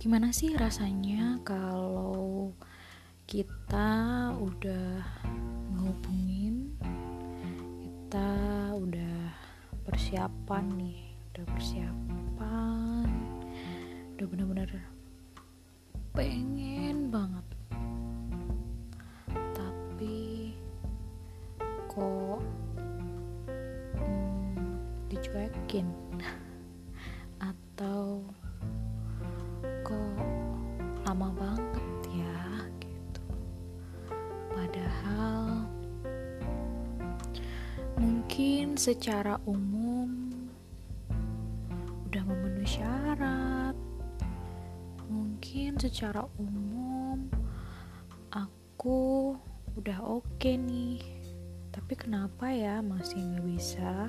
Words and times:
Gimana 0.00 0.32
sih 0.32 0.56
rasanya 0.56 1.36
kalau 1.44 2.56
kita 3.28 4.32
udah 4.32 5.04
ngehubungin, 5.76 6.72
kita 7.84 8.32
udah 8.80 9.28
persiapan 9.84 10.64
nih, 10.80 11.04
udah 11.36 11.44
persiapan, 11.52 13.12
udah 14.16 14.24
bener-bener 14.24 14.72
pengen 16.16 17.12
banget, 17.12 17.44
secara 38.80 39.36
umum 39.44 40.32
udah 42.08 42.22
memenuhi 42.24 42.80
syarat. 42.80 43.76
Mungkin 45.04 45.76
secara 45.76 46.24
umum 46.40 47.28
aku 48.32 49.36
udah 49.76 50.00
oke 50.00 50.24
okay 50.32 50.56
nih. 50.56 50.96
Tapi 51.68 51.92
kenapa 51.92 52.48
ya 52.56 52.80
masih 52.80 53.20
nggak 53.20 53.44
bisa 53.52 54.08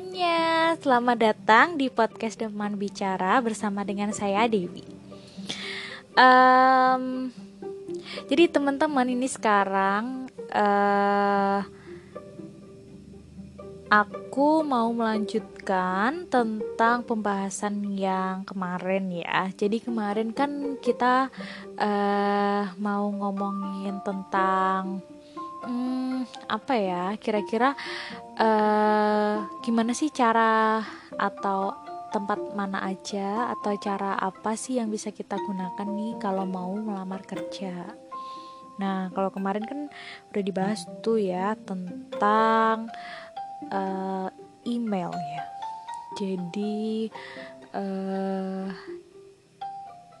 semuanya, 0.00 0.80
selamat 0.80 1.18
datang 1.20 1.66
di 1.76 1.92
podcast 1.92 2.40
Deman 2.40 2.80
Bicara 2.80 3.36
bersama 3.44 3.84
dengan 3.84 4.16
saya 4.16 4.48
Dewi. 4.48 4.80
Um, 6.16 7.28
jadi 8.24 8.48
teman-teman 8.48 9.12
ini 9.12 9.28
sekarang 9.28 10.32
uh, 10.56 11.60
aku 13.92 14.64
mau 14.64 14.88
melanjutkan 14.88 16.24
tentang 16.32 17.04
pembahasan 17.04 17.84
yang 17.92 18.48
kemarin 18.48 19.12
ya. 19.12 19.52
Jadi 19.52 19.84
kemarin 19.84 20.32
kan 20.32 20.80
kita 20.80 21.28
uh, 21.76 22.72
mau 22.80 23.04
ngomongin 23.04 24.00
tentang 24.00 25.04
hmm, 25.64 26.48
apa 26.48 26.74
ya? 26.76 27.04
Kira-kira 27.16 27.76
uh, 28.36 29.36
gimana 29.64 29.92
sih 29.96 30.08
cara 30.12 30.80
atau 31.16 31.74
tempat 32.10 32.42
mana 32.58 32.82
aja 32.82 33.54
atau 33.54 33.70
cara 33.78 34.18
apa 34.18 34.58
sih 34.58 34.82
yang 34.82 34.90
bisa 34.90 35.14
kita 35.14 35.38
gunakan 35.38 35.88
nih 35.88 36.18
kalau 36.18 36.44
mau 36.44 36.74
melamar 36.74 37.22
kerja? 37.22 37.94
Nah 38.82 39.12
kalau 39.14 39.30
kemarin 39.30 39.62
kan 39.62 39.80
udah 40.34 40.42
dibahas 40.42 40.88
tuh 41.04 41.22
ya 41.22 41.54
tentang 41.54 42.90
uh, 43.70 44.28
email 44.66 45.12
ya. 45.14 45.44
Jadi 46.18 47.06
uh, 47.76 48.66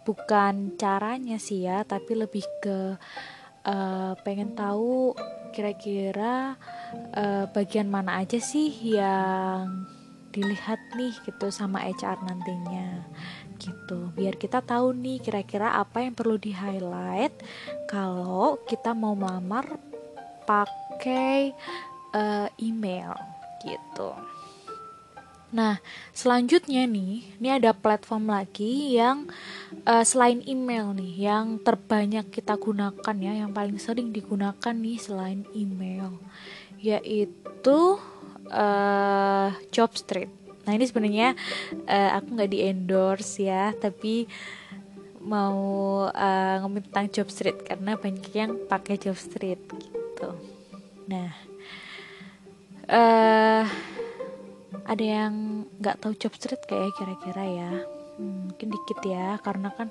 bukan 0.06 0.78
caranya 0.78 1.36
sih 1.36 1.66
ya 1.66 1.82
tapi 1.82 2.16
lebih 2.16 2.46
ke 2.62 2.96
uh, 3.66 4.12
pengen 4.22 4.54
tahu 4.54 5.14
kira-kira 5.50 6.54
uh, 7.16 7.44
bagian 7.50 7.90
mana 7.90 8.22
aja 8.22 8.38
sih 8.38 8.70
yang 8.70 9.86
dilihat 10.30 10.78
nih 10.94 11.10
gitu 11.26 11.50
sama 11.50 11.82
HR 11.82 12.22
nantinya 12.22 13.02
gitu 13.58 14.14
biar 14.14 14.38
kita 14.38 14.62
tahu 14.62 14.94
nih 14.94 15.18
kira-kira 15.20 15.74
apa 15.76 16.06
yang 16.06 16.14
perlu 16.14 16.38
di 16.38 16.54
highlight 16.54 17.34
kalau 17.90 18.62
kita 18.64 18.94
mau 18.94 19.18
melamar 19.18 19.66
pakai 20.46 21.52
uh, 22.14 22.48
email 22.58 23.14
gitu. 23.62 24.10
Nah, 25.50 25.82
selanjutnya 26.14 26.86
nih, 26.86 27.26
ini 27.42 27.48
ada 27.50 27.74
platform 27.74 28.30
lagi 28.30 28.94
yang 28.94 29.26
uh, 29.82 30.06
selain 30.06 30.38
email 30.46 30.94
nih, 30.94 31.26
yang 31.26 31.58
terbanyak 31.58 32.30
kita 32.30 32.54
gunakan 32.54 33.16
ya, 33.18 33.32
yang 33.34 33.50
paling 33.50 33.74
sering 33.82 34.14
digunakan 34.14 34.70
nih 34.70 34.98
selain 35.02 35.42
email, 35.50 36.14
yaitu 36.78 37.98
uh, 38.54 39.50
Jobstreet. 39.74 40.30
Nah 40.62 40.72
ini 40.78 40.86
sebenarnya 40.86 41.34
uh, 41.90 42.10
aku 42.14 42.38
nggak 42.38 42.50
di 42.54 42.58
endorse 42.70 43.42
ya, 43.42 43.74
tapi 43.74 44.30
mau 45.18 45.58
uh, 46.08 46.54
ngomongin 46.62 46.86
tentang 46.88 47.10
Jobstreet 47.10 47.58
karena 47.66 47.98
banyak 47.98 48.30
yang 48.32 48.54
pakai 48.70 49.02
Jobstreet 49.02 49.58
gitu. 49.66 50.30
Nah, 51.10 51.34
uh, 52.86 53.66
ada 54.86 55.04
yang 55.04 55.64
nggak 55.78 55.98
tahu 56.02 56.12
job 56.16 56.34
street 56.36 56.62
kayak 56.66 56.94
kira-kira 56.96 57.44
ya. 57.44 57.72
Hmm, 58.20 58.52
mungkin 58.52 58.68
dikit 58.74 59.00
ya 59.06 59.40
karena 59.40 59.72
kan 59.72 59.88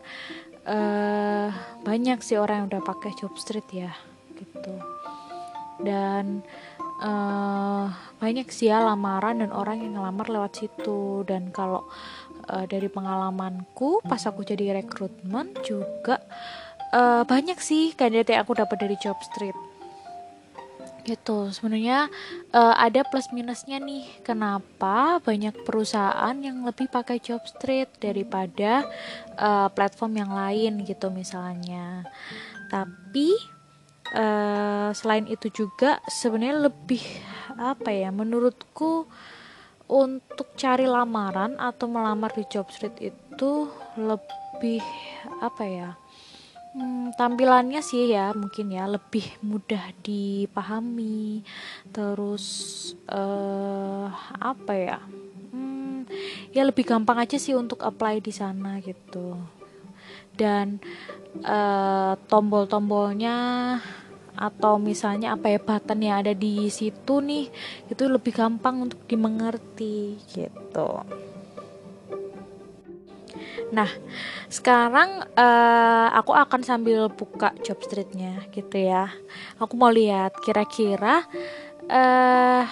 uh, 0.70 1.50
banyak 1.82 2.22
sih 2.22 2.38
orang 2.38 2.66
yang 2.66 2.68
udah 2.76 2.84
pakai 2.86 3.12
job 3.18 3.34
street 3.36 3.68
ya 3.72 3.92
gitu. 4.38 4.76
Dan 5.80 6.44
uh, 7.00 7.88
banyak 8.20 8.52
sih 8.52 8.68
ya 8.68 8.84
lamaran 8.84 9.42
dan 9.44 9.52
orang 9.56 9.84
yang 9.84 10.00
ngelamar 10.00 10.28
lewat 10.28 10.60
situ. 10.60 11.24
Dan 11.26 11.50
kalau 11.50 11.88
uh, 12.50 12.66
dari 12.66 12.90
pengalamanku 12.90 14.04
pas 14.04 14.22
aku 14.26 14.44
jadi 14.44 14.82
rekrutmen 14.82 15.54
juga 15.62 16.20
uh, 16.94 17.24
banyak 17.26 17.58
sih 17.62 17.94
kandidat 17.94 18.34
yang 18.34 18.42
aku 18.44 18.58
dapat 18.58 18.78
dari 18.82 18.96
job 18.98 19.18
street 19.22 19.69
gitu. 21.06 21.52
Sebenarnya 21.54 22.08
uh, 22.52 22.76
ada 22.76 23.06
plus 23.08 23.30
minusnya 23.32 23.78
nih. 23.80 24.06
Kenapa 24.24 25.20
banyak 25.24 25.64
perusahaan 25.64 26.36
yang 26.40 26.64
lebih 26.64 26.88
pakai 26.92 27.20
job 27.20 27.44
street 27.48 27.90
daripada 28.00 28.88
uh, 29.40 29.68
platform 29.72 30.20
yang 30.20 30.32
lain 30.32 30.84
gitu 30.84 31.12
misalnya. 31.14 32.08
Tapi 32.70 33.34
uh, 34.14 34.90
selain 34.94 35.26
itu 35.30 35.50
juga 35.54 36.02
sebenarnya 36.10 36.70
lebih 36.70 37.02
apa 37.60 37.92
ya 37.92 38.10
menurutku 38.14 39.10
untuk 39.90 40.54
cari 40.54 40.86
lamaran 40.86 41.58
atau 41.58 41.90
melamar 41.90 42.30
di 42.38 42.46
job 42.46 42.70
street 42.70 43.02
itu 43.02 43.68
lebih 43.98 44.86
apa 45.42 45.64
ya 45.66 45.90
Hmm, 46.70 47.10
tampilannya 47.18 47.82
sih 47.82 48.14
ya 48.14 48.30
mungkin 48.38 48.70
ya 48.70 48.86
lebih 48.86 49.26
mudah 49.42 49.90
dipahami. 50.06 51.42
Terus 51.90 52.46
uh, 53.10 54.06
apa 54.38 54.74
ya? 54.78 55.00
Hmm, 55.50 56.06
ya 56.54 56.62
lebih 56.62 56.86
gampang 56.86 57.26
aja 57.26 57.42
sih 57.42 57.58
untuk 57.58 57.82
apply 57.82 58.22
di 58.22 58.30
sana 58.30 58.78
gitu. 58.86 59.34
Dan 60.38 60.78
uh, 61.42 62.14
tombol-tombolnya 62.30 63.38
atau 64.40 64.80
misalnya 64.80 65.36
apa 65.36 65.52
ya 65.52 65.60
button 65.60 66.00
yang 66.00 66.24
ada 66.24 66.32
di 66.32 66.72
situ 66.72 67.20
nih 67.20 67.52
itu 67.92 68.04
lebih 68.08 68.32
gampang 68.32 68.88
untuk 68.88 69.04
dimengerti 69.10 70.22
gitu. 70.32 71.02
Nah, 73.70 73.90
sekarang 74.50 75.30
uh, 75.38 76.08
aku 76.18 76.34
akan 76.34 76.62
sambil 76.66 77.06
buka 77.14 77.54
job 77.62 77.78
streetnya 77.86 78.50
gitu 78.50 78.82
ya. 78.82 79.14
Aku 79.62 79.78
mau 79.78 79.94
lihat 79.94 80.34
kira-kira 80.42 81.26
uh, 81.86 82.64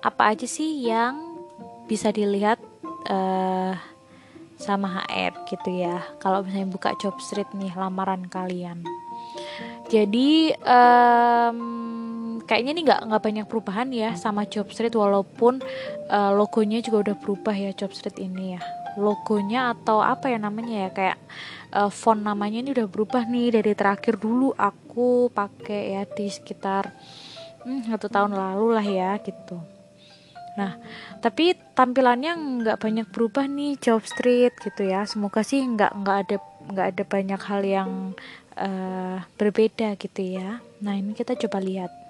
apa 0.00 0.22
aja 0.32 0.44
sih 0.44 0.84
yang 0.84 1.40
bisa 1.88 2.12
dilihat 2.12 2.60
uh, 3.08 3.72
sama 4.60 5.08
HR 5.08 5.48
gitu 5.48 5.70
ya. 5.72 6.04
Kalau 6.20 6.44
misalnya 6.44 6.68
buka 6.68 6.92
job 7.00 7.16
street 7.16 7.48
nih 7.56 7.72
lamaran 7.72 8.28
kalian. 8.28 8.84
Jadi 9.88 10.52
um, 10.62 11.58
kayaknya 12.44 12.72
nih 12.76 12.84
nggak 12.86 13.00
nggak 13.08 13.22
banyak 13.24 13.46
perubahan 13.48 13.88
ya 13.90 14.14
sama 14.14 14.44
job 14.46 14.68
street 14.70 14.94
walaupun 14.94 15.64
uh, 16.12 16.30
logonya 16.36 16.84
juga 16.84 17.10
udah 17.10 17.16
berubah 17.18 17.56
ya 17.56 17.70
job 17.74 17.90
street 17.94 18.18
ini 18.22 18.58
ya 18.58 18.62
logonya 18.98 19.76
atau 19.76 20.02
apa 20.02 20.32
ya 20.32 20.38
namanya 20.40 20.86
ya? 20.86 20.90
Kayak 20.90 21.18
uh, 21.74 21.90
font 21.90 22.18
namanya 22.18 22.62
ini 22.62 22.70
udah 22.74 22.86
berubah 22.90 23.26
nih 23.28 23.60
dari 23.60 23.72
terakhir 23.74 24.18
dulu. 24.18 24.54
Aku 24.56 25.30
pakai 25.30 25.98
ya 25.98 26.02
di 26.08 26.26
sekitar 26.26 26.90
hmm, 27.62 27.90
satu 27.90 28.10
tahun 28.10 28.34
lalu 28.34 28.66
lah 28.74 28.86
ya 28.86 29.10
gitu. 29.22 29.60
Nah 30.58 30.80
tapi 31.22 31.54
tampilannya 31.54 32.32
nggak 32.64 32.78
banyak 32.82 33.06
berubah 33.14 33.46
nih 33.46 33.78
job 33.78 34.02
street 34.02 34.58
gitu 34.58 34.88
ya. 34.88 35.06
Semoga 35.06 35.46
sih 35.46 35.62
nggak 35.62 35.92
nggak 35.94 36.16
ada 36.26 36.36
nggak 36.70 36.86
ada 36.96 37.02
banyak 37.06 37.40
hal 37.40 37.62
yang 37.62 37.90
uh, 38.58 39.22
berbeda 39.38 39.94
gitu 39.96 40.38
ya. 40.40 40.58
Nah 40.82 40.98
ini 40.98 41.14
kita 41.14 41.38
coba 41.38 41.62
lihat 41.62 42.09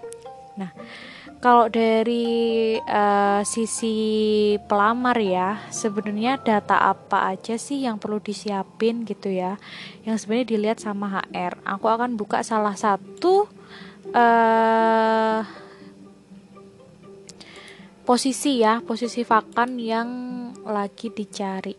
nah 0.60 0.70
kalau 1.40 1.72
dari 1.72 2.76
uh, 2.76 3.40
sisi 3.48 3.96
pelamar 4.68 5.16
ya 5.16 5.56
sebenarnya 5.72 6.36
data 6.36 6.92
apa 6.92 7.32
aja 7.32 7.56
sih 7.56 7.88
yang 7.88 7.96
perlu 7.96 8.20
disiapin 8.20 9.08
gitu 9.08 9.32
ya? 9.32 9.56
Yang 10.04 10.28
sebenarnya 10.28 10.48
dilihat 10.52 10.78
sama 10.84 11.24
HR 11.24 11.64
aku 11.64 11.88
akan 11.88 12.20
buka 12.20 12.44
salah 12.44 12.76
satu 12.76 13.48
uh, 14.12 15.40
posisi 18.04 18.60
ya 18.60 18.84
posisi 18.84 19.24
vakan 19.24 19.80
yang 19.80 20.08
lagi 20.68 21.08
dicari. 21.08 21.72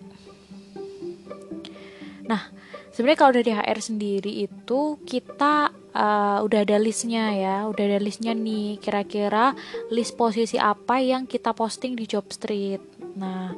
Nah 2.25 2.60
sebenarnya 2.91 3.19
kalau 3.19 3.33
dari 3.35 3.51
HR 3.51 3.79
sendiri 3.79 4.45
itu 4.45 4.99
kita 5.07 5.71
uh, 5.95 6.39
udah 6.43 6.59
ada 6.63 6.77
listnya 6.77 7.33
ya 7.35 7.55
udah 7.67 7.83
ada 7.87 7.99
listnya 7.99 8.35
nih. 8.35 8.77
Kira-kira 8.77 9.55
list 9.89 10.15
posisi 10.19 10.59
apa 10.59 10.99
yang 10.99 11.25
kita 11.25 11.55
posting 11.55 11.95
di 11.95 12.05
job 12.05 12.27
street? 12.29 12.83
Nah 13.17 13.55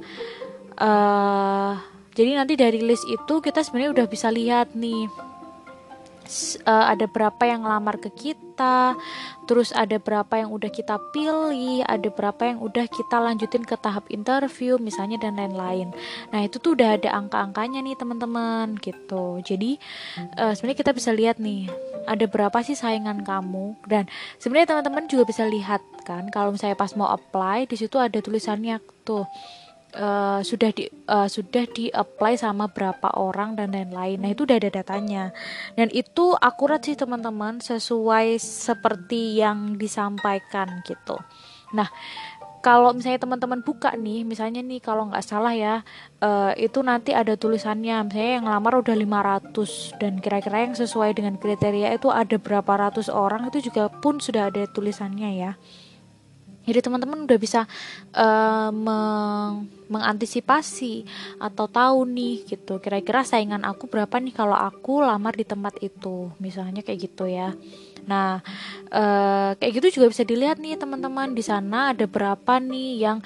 uh, 0.79 1.73
jadi 2.13 2.37
nanti 2.37 2.53
dari 2.53 2.79
list 2.81 3.09
itu 3.09 3.41
kita 3.41 3.65
sebenarnya 3.65 3.91
udah 4.01 4.07
bisa 4.09 4.29
lihat 4.29 4.77
nih 4.77 5.09
uh, 6.65 6.85
ada 6.89 7.05
berapa 7.09 7.43
yang 7.45 7.65
ngelamar 7.65 8.01
ke 8.01 8.09
kita, 8.11 8.97
terus 9.45 9.71
ada 9.73 9.97
berapa 9.97 10.33
yang 10.39 10.49
udah 10.53 10.71
kita 10.71 10.97
pilih, 11.11 11.85
ada 11.85 12.09
berapa 12.09 12.41
yang 12.53 12.59
udah 12.61 12.85
kita 12.89 13.17
lanjutin 13.19 13.63
ke 13.65 13.75
tahap 13.79 14.07
interview 14.09 14.77
misalnya 14.81 15.21
dan 15.21 15.37
lain-lain. 15.39 15.93
Nah 16.31 16.45
itu 16.45 16.57
tuh 16.57 16.75
udah 16.77 16.97
ada 16.97 17.09
angka-angkanya 17.13 17.81
nih 17.81 17.95
teman-teman 17.97 18.77
gitu. 18.81 19.39
Jadi 19.41 19.77
uh, 20.37 20.53
sebenarnya 20.53 20.79
kita 20.79 20.91
bisa 20.93 21.09
lihat 21.13 21.37
nih 21.41 21.69
ada 22.03 22.25
berapa 22.27 22.59
sih 22.63 22.75
saingan 22.75 23.23
kamu 23.23 23.79
dan 23.87 24.11
sebenarnya 24.39 24.75
teman-teman 24.75 25.07
juga 25.07 25.23
bisa 25.23 25.47
lihat 25.47 25.79
kan 26.03 26.27
kalau 26.27 26.51
misalnya 26.51 26.75
pas 26.75 26.91
mau 26.99 27.07
apply 27.07 27.63
di 27.63 27.79
situ 27.79 27.95
ada 27.95 28.19
tulisannya 28.19 28.83
tuh 29.07 29.23
uh, 29.97 30.41
sudah 30.41 30.69
di 30.73 30.89
uh, 31.09 31.29
sudah 31.29 31.65
di 31.69 31.89
apply 31.93 32.37
sama 32.37 32.69
berapa 32.69 33.13
orang 33.17 33.57
dan 33.57 33.73
lain-lain. 33.73 34.21
Nah, 34.21 34.29
itu 34.33 34.45
udah 34.45 34.57
ada 34.57 34.69
datanya. 34.69 35.31
Dan 35.77 35.89
itu 35.93 36.33
akurat 36.37 36.81
sih 36.83 36.97
teman-teman 36.97 37.61
sesuai 37.61 38.37
seperti 38.41 39.39
yang 39.41 39.77
disampaikan 39.77 40.81
gitu. 40.85 41.17
Nah, 41.73 41.89
kalau 42.63 42.95
misalnya 42.95 43.19
teman-teman 43.19 43.59
buka 43.59 43.91
nih, 43.99 44.23
misalnya 44.23 44.63
nih 44.63 44.79
kalau 44.79 45.11
nggak 45.11 45.25
salah 45.25 45.51
ya, 45.51 45.83
uh, 46.23 46.55
itu 46.55 46.79
nanti 46.79 47.11
ada 47.11 47.35
tulisannya, 47.35 48.07
misalnya 48.07 48.31
yang 48.39 48.47
lamar 48.47 48.79
udah 48.79 48.95
500 48.95 49.99
dan 49.99 50.23
kira-kira 50.23 50.63
yang 50.63 50.75
sesuai 50.77 51.11
dengan 51.11 51.35
kriteria 51.35 51.91
itu 51.91 52.07
ada 52.07 52.39
berapa 52.39 52.87
ratus 52.87 53.11
orang 53.11 53.51
itu 53.51 53.67
juga 53.67 53.91
pun 53.91 54.23
sudah 54.23 54.47
ada 54.47 54.63
tulisannya 54.71 55.31
ya 55.43 55.53
jadi 56.63 56.79
teman-teman 56.79 57.27
udah 57.27 57.39
bisa 57.39 57.67
uh, 58.15 58.71
meng 58.71 59.67
mengantisipasi 59.91 61.05
atau 61.37 61.69
tahu 61.69 62.07
nih 62.09 62.49
gitu 62.49 62.81
kira-kira 62.81 63.21
saingan 63.21 63.61
aku 63.67 63.85
berapa 63.85 64.17
nih 64.17 64.33
kalau 64.33 64.57
aku 64.57 65.03
lamar 65.05 65.37
di 65.37 65.45
tempat 65.45 65.77
itu 65.85 66.33
misalnya 66.41 66.81
kayak 66.81 67.11
gitu 67.11 67.29
ya. 67.29 67.53
Nah 68.09 68.41
uh, 68.89 69.53
kayak 69.59 69.71
gitu 69.79 70.01
juga 70.01 70.09
bisa 70.09 70.23
dilihat 70.25 70.57
nih 70.57 70.79
teman-teman 70.79 71.35
di 71.37 71.43
sana 71.45 71.93
ada 71.93 72.09
berapa 72.09 72.57
nih 72.57 73.05
yang 73.05 73.17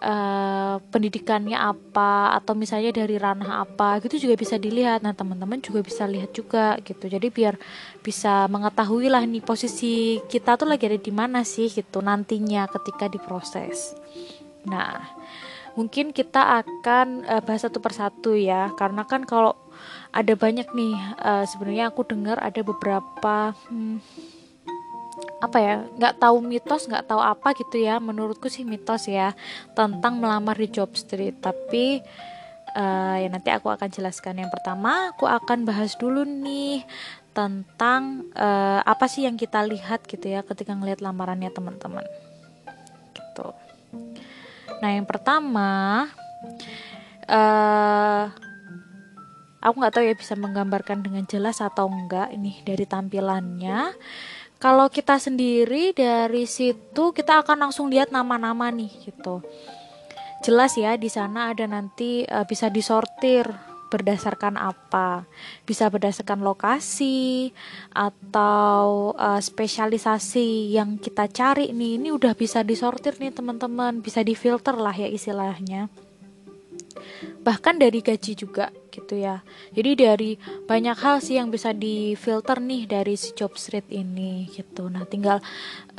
uh, 0.00 0.76
pendidikannya 0.90 1.58
apa 1.58 2.34
atau 2.38 2.56
misalnya 2.58 2.90
dari 2.90 3.18
ranah 3.18 3.62
apa 3.62 4.00
gitu 4.02 4.28
juga 4.28 4.34
bisa 4.38 4.58
dilihat. 4.58 5.02
Nah 5.04 5.14
teman-teman 5.14 5.60
juga 5.60 5.84
bisa 5.84 6.08
lihat 6.08 6.34
juga 6.34 6.78
gitu. 6.82 7.06
Jadi 7.06 7.28
biar 7.30 7.54
bisa 8.00 8.50
mengetahui 8.50 9.12
lah 9.12 9.22
nih 9.22 9.44
posisi 9.44 10.18
kita 10.26 10.58
tuh 10.58 10.70
lagi 10.70 10.90
ada 10.90 10.98
di 10.98 11.12
mana 11.14 11.46
sih 11.46 11.70
gitu 11.70 12.02
nantinya 12.02 12.66
ketika 12.70 13.06
diproses. 13.06 13.94
Nah 14.66 15.04
mungkin 15.74 16.14
kita 16.14 16.64
akan 16.64 17.26
uh, 17.26 17.42
bahas 17.42 17.66
satu 17.66 17.78
persatu 17.78 18.34
ya. 18.34 18.74
Karena 18.74 19.04
kan 19.04 19.22
kalau 19.22 19.54
ada 20.14 20.34
banyak 20.38 20.70
nih 20.72 20.94
uh, 21.20 21.44
sebenarnya 21.44 21.90
aku 21.90 22.06
dengar 22.06 22.38
ada 22.38 22.62
beberapa 22.62 23.52
hmm, 23.70 23.98
apa 25.44 25.58
ya 25.60 25.74
nggak 25.84 26.14
tahu 26.20 26.36
mitos 26.40 26.88
nggak 26.88 27.04
tahu 27.08 27.20
apa 27.20 27.52
gitu 27.56 27.76
ya. 27.80 28.00
Menurutku 28.00 28.48
sih 28.48 28.64
mitos 28.64 29.06
ya 29.06 29.36
tentang 29.76 30.16
melamar 30.18 30.56
di 30.56 30.68
job 30.72 30.92
street. 30.96 31.38
Tapi 31.44 32.00
uh, 32.74 33.16
ya 33.20 33.28
nanti 33.30 33.52
aku 33.52 33.70
akan 33.70 33.88
jelaskan. 33.88 34.40
Yang 34.40 34.50
pertama 34.56 35.14
aku 35.14 35.28
akan 35.28 35.68
bahas 35.68 35.94
dulu 35.94 36.26
nih 36.26 36.82
tentang 37.34 38.30
uh, 38.38 38.80
apa 38.86 39.10
sih 39.10 39.26
yang 39.26 39.34
kita 39.34 39.66
lihat 39.66 40.06
gitu 40.06 40.30
ya 40.30 40.46
ketika 40.46 40.72
ngelihat 40.72 41.02
lamarannya 41.02 41.50
teman-teman. 41.50 42.06
Gitu. 43.14 43.48
Nah 44.78 44.90
yang 44.90 45.06
pertama 45.06 46.06
uh, 47.26 48.24
aku 49.64 49.74
nggak 49.80 49.94
tahu 49.96 50.04
ya 50.04 50.14
bisa 50.14 50.36
menggambarkan 50.36 51.00
dengan 51.00 51.24
jelas 51.24 51.64
atau 51.64 51.88
enggak 51.88 52.30
ini 52.36 52.60
dari 52.62 52.84
tampilannya 52.84 53.96
kalau 54.64 54.88
kita 54.88 55.20
sendiri 55.20 55.92
dari 55.92 56.48
situ 56.48 57.12
kita 57.12 57.44
akan 57.44 57.68
langsung 57.68 57.92
lihat 57.92 58.08
nama-nama 58.08 58.72
nih 58.72 58.88
gitu. 59.04 59.44
Jelas 60.40 60.80
ya 60.80 60.96
di 60.96 61.12
sana 61.12 61.52
ada 61.52 61.68
nanti 61.68 62.24
uh, 62.24 62.48
bisa 62.48 62.72
disortir 62.72 63.44
berdasarkan 63.92 64.56
apa. 64.56 65.28
Bisa 65.68 65.92
berdasarkan 65.92 66.40
lokasi 66.40 67.52
atau 67.92 69.12
uh, 69.12 69.36
spesialisasi 69.36 70.72
yang 70.72 70.96
kita 70.96 71.28
cari 71.28 71.68
nih. 71.68 72.00
Ini 72.00 72.08
udah 72.16 72.32
bisa 72.32 72.64
disortir 72.64 73.20
nih 73.20 73.36
teman-teman. 73.36 74.00
Bisa 74.00 74.24
difilter 74.24 74.80
lah 74.80 74.96
ya 74.96 75.12
istilahnya 75.12 75.92
bahkan 77.44 77.76
dari 77.76 78.00
gaji 78.00 78.32
juga 78.32 78.72
gitu 78.88 79.20
ya. 79.20 79.44
Jadi 79.76 79.90
dari 79.94 80.30
banyak 80.64 80.96
hal 80.96 81.20
sih 81.20 81.36
yang 81.36 81.52
bisa 81.52 81.76
difilter 81.76 82.58
nih 82.58 82.88
dari 82.88 83.14
si 83.20 83.36
job 83.36 83.54
street 83.60 83.92
ini 83.92 84.48
gitu. 84.48 84.88
Nah 84.88 85.04
tinggal 85.04 85.44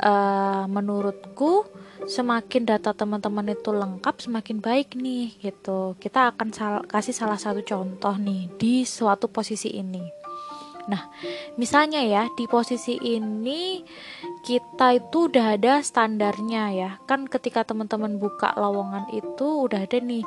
uh, 0.02 0.66
menurutku 0.66 1.64
semakin 2.10 2.66
data 2.66 2.90
teman-teman 2.92 3.54
itu 3.54 3.70
lengkap 3.70 4.16
semakin 4.18 4.58
baik 4.58 4.98
nih 4.98 5.38
gitu. 5.38 5.94
Kita 6.02 6.34
akan 6.34 6.48
sal 6.50 6.74
kasih 6.84 7.14
salah 7.14 7.38
satu 7.38 7.62
contoh 7.62 8.18
nih 8.18 8.50
di 8.58 8.82
suatu 8.82 9.30
posisi 9.30 9.70
ini. 9.70 10.26
Nah, 10.86 11.02
misalnya 11.58 11.98
ya 11.98 12.30
di 12.38 12.46
posisi 12.46 12.94
ini 13.02 13.82
kita 14.46 14.94
itu 14.94 15.26
udah 15.26 15.58
ada 15.58 15.82
standarnya 15.82 16.62
ya. 16.70 16.90
Kan 17.10 17.26
ketika 17.26 17.66
teman-teman 17.66 18.22
buka 18.22 18.54
lowongan 18.54 19.10
itu 19.10 19.66
udah 19.66 19.82
ada 19.82 19.98
nih 19.98 20.22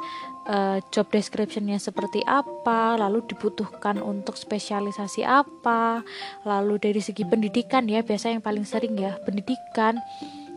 uh, 0.50 0.78
job 0.90 1.08
descriptionnya 1.14 1.78
seperti 1.78 2.26
apa, 2.26 2.98
lalu 2.98 3.22
dibutuhkan 3.30 4.02
untuk 4.02 4.34
spesialisasi 4.34 5.22
apa, 5.22 6.02
lalu 6.44 6.82
dari 6.82 7.00
segi 7.00 7.24
pendidikan 7.24 7.86
ya 7.86 8.02
biasa 8.02 8.34
yang 8.34 8.42
paling 8.42 8.66
sering 8.66 8.98
ya 8.98 9.16
pendidikan 9.22 10.02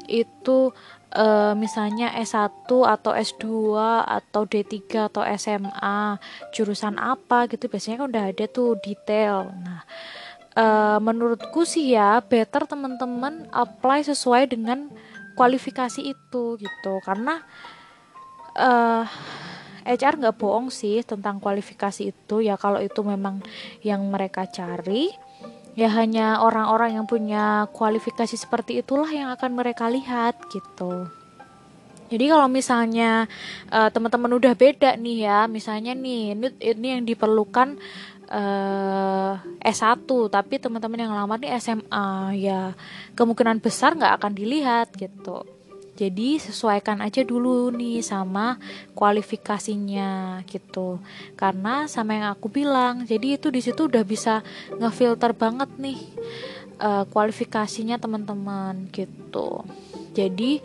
itu 0.09 0.75
uh, 1.15 1.55
misalnya 1.55 2.11
S1 2.19 2.67
atau 2.67 3.13
S2 3.15 3.47
atau 4.03 4.43
D3 4.49 4.75
atau 5.13 5.23
SMA 5.39 6.19
jurusan 6.51 6.99
apa 6.99 7.47
gitu 7.47 7.69
biasanya 7.71 8.03
kan 8.03 8.07
udah 8.11 8.25
ada 8.35 8.45
tuh 8.51 8.75
detail. 8.83 9.53
Nah 9.63 9.87
uh, 10.57 10.99
menurutku 10.99 11.65
sih 11.65 11.95
ya 11.95 12.21
better 12.25 12.67
teman-teman 12.69 13.49
apply 13.53 14.05
sesuai 14.05 14.53
dengan 14.53 14.89
kualifikasi 15.33 16.03
itu 16.05 16.61
gitu 16.61 16.93
karena 17.05 17.41
uh, 18.57 19.09
HR 19.85 20.15
nggak 20.19 20.37
bohong 20.39 20.71
sih 20.71 21.03
tentang 21.03 21.43
kualifikasi 21.43 22.15
itu 22.15 22.37
ya 22.43 22.55
kalau 22.59 22.79
itu 22.79 23.01
memang 23.03 23.43
yang 23.83 24.03
mereka 24.09 24.47
cari 24.47 25.11
ya 25.73 25.89
hanya 25.89 26.45
orang-orang 26.45 27.01
yang 27.01 27.07
punya 27.09 27.67
kualifikasi 27.73 28.37
seperti 28.37 28.85
itulah 28.85 29.09
yang 29.09 29.33
akan 29.33 29.57
mereka 29.57 29.89
lihat 29.89 30.37
gitu. 30.53 31.09
Jadi 32.13 32.29
kalau 32.29 32.45
misalnya 32.45 33.25
uh, 33.73 33.89
teman-teman 33.89 34.37
udah 34.37 34.53
beda 34.53 35.01
nih 35.01 35.25
ya, 35.25 35.49
misalnya 35.49 35.97
nih 35.97 36.37
ini, 36.61 36.87
yang 36.93 37.09
diperlukan 37.09 37.81
uh, 38.29 39.41
S1 39.65 40.05
tapi 40.29 40.61
teman-teman 40.61 41.09
yang 41.09 41.17
lamar 41.17 41.41
nih 41.41 41.57
SMA 41.57 42.37
ya 42.37 42.77
kemungkinan 43.17 43.65
besar 43.65 43.97
nggak 43.97 44.21
akan 44.21 44.33
dilihat 44.37 44.93
gitu. 44.93 45.62
Jadi 46.03 46.43
sesuaikan 46.43 46.99
aja 46.99 47.23
dulu 47.23 47.71
nih 47.71 48.03
sama 48.03 48.59
kualifikasinya 48.99 50.43
gitu. 50.51 50.99
Karena 51.39 51.87
sama 51.87 52.19
yang 52.19 52.27
aku 52.35 52.51
bilang, 52.51 53.07
jadi 53.07 53.39
itu 53.39 53.55
di 53.55 53.63
situ 53.63 53.87
udah 53.87 54.03
bisa 54.03 54.43
ngefilter 54.83 55.31
banget 55.31 55.71
nih 55.79 56.03
uh, 56.83 57.07
kualifikasinya 57.07 58.03
teman-teman 58.03 58.91
gitu. 58.91 59.63
Jadi 60.11 60.59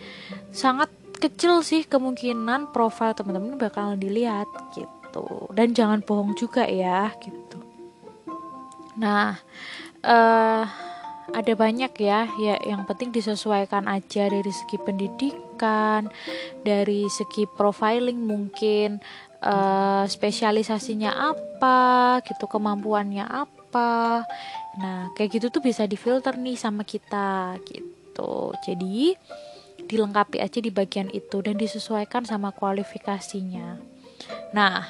sangat 0.50 0.89
kecil 1.22 1.62
sih 1.62 1.86
kemungkinan 1.86 2.74
profil 2.74 3.13
teman-teman 3.13 3.62
bakal 3.62 3.94
dilihat 3.94 4.50
gitu. 4.74 5.53
Dan 5.53 5.77
jangan 5.77 6.01
bohong 6.01 6.34
juga 6.34 6.65
ya 6.65 7.13
gitu. 7.22 7.62
nah 8.98 9.38
uh, 10.01 10.65
ada 11.36 11.53
banyak 11.60 11.91
ya 12.00 12.27
ya 12.39 12.55
yang 12.63 12.88
penting 12.88 13.12
disesuaikan 13.12 13.88
aja 13.91 14.31
dari 14.31 14.48
segi 14.48 14.79
pendidikan 14.79 16.07
dari 16.63 17.12
segi 17.12 17.43
profiling 17.43 18.15
mungkin 18.15 19.03
uh, 19.43 20.07
spesialisasinya 20.07 21.36
apa 21.36 22.22
gitu 22.24 22.48
kemampuannya 22.48 23.25
apa. 23.27 24.24
Nah 24.79 25.12
kayak 25.17 25.39
gitu 25.41 25.48
tuh 25.51 25.63
bisa 25.63 25.84
difilter 25.84 26.38
nih 26.39 26.55
sama 26.55 26.88
kita 26.88 27.60
gitu. 27.67 28.55
Jadi 28.63 29.13
dilengkapi 29.88 30.43
aja 30.43 30.60
di 30.60 30.72
bagian 30.72 31.07
itu 31.12 31.39
dan 31.43 31.55
disesuaikan 31.60 32.24
sama 32.24 32.55
kualifikasinya. 32.55 33.77
Nah 34.55 34.84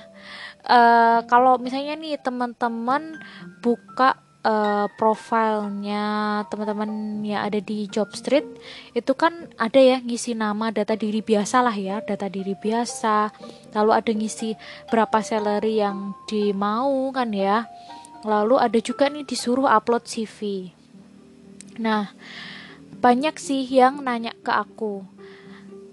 uh, 0.68 1.20
kalau 1.26 1.58
misalnya 1.58 1.98
nih 1.98 2.22
teman-teman 2.22 3.18
buka 3.62 4.27
uh, 4.44 4.86
profilnya 5.00 6.44
teman-teman 6.52 7.24
yang 7.26 7.46
ada 7.48 7.58
di 7.58 7.90
job 7.90 8.12
street 8.14 8.46
itu 8.94 9.14
kan 9.18 9.50
ada 9.58 9.80
ya 9.80 9.98
ngisi 10.04 10.38
nama 10.38 10.70
data 10.70 10.94
diri 10.94 11.24
biasa 11.26 11.66
lah 11.66 11.74
ya 11.74 12.04
data 12.06 12.28
diri 12.28 12.54
biasa. 12.54 13.32
Lalu 13.74 13.92
ada 13.94 14.12
ngisi 14.14 14.54
berapa 14.92 15.22
salary 15.24 15.82
yang 15.82 16.14
dimau 16.30 17.10
kan 17.16 17.34
ya. 17.34 17.66
Lalu 18.26 18.60
ada 18.60 18.80
juga 18.82 19.08
nih 19.08 19.24
disuruh 19.24 19.70
upload 19.70 20.04
CV 20.04 20.74
nah 21.78 22.10
banyak 22.98 23.38
sih 23.38 23.62
yang 23.70 24.02
nanya 24.02 24.34
ke 24.42 24.50
aku 24.50 25.06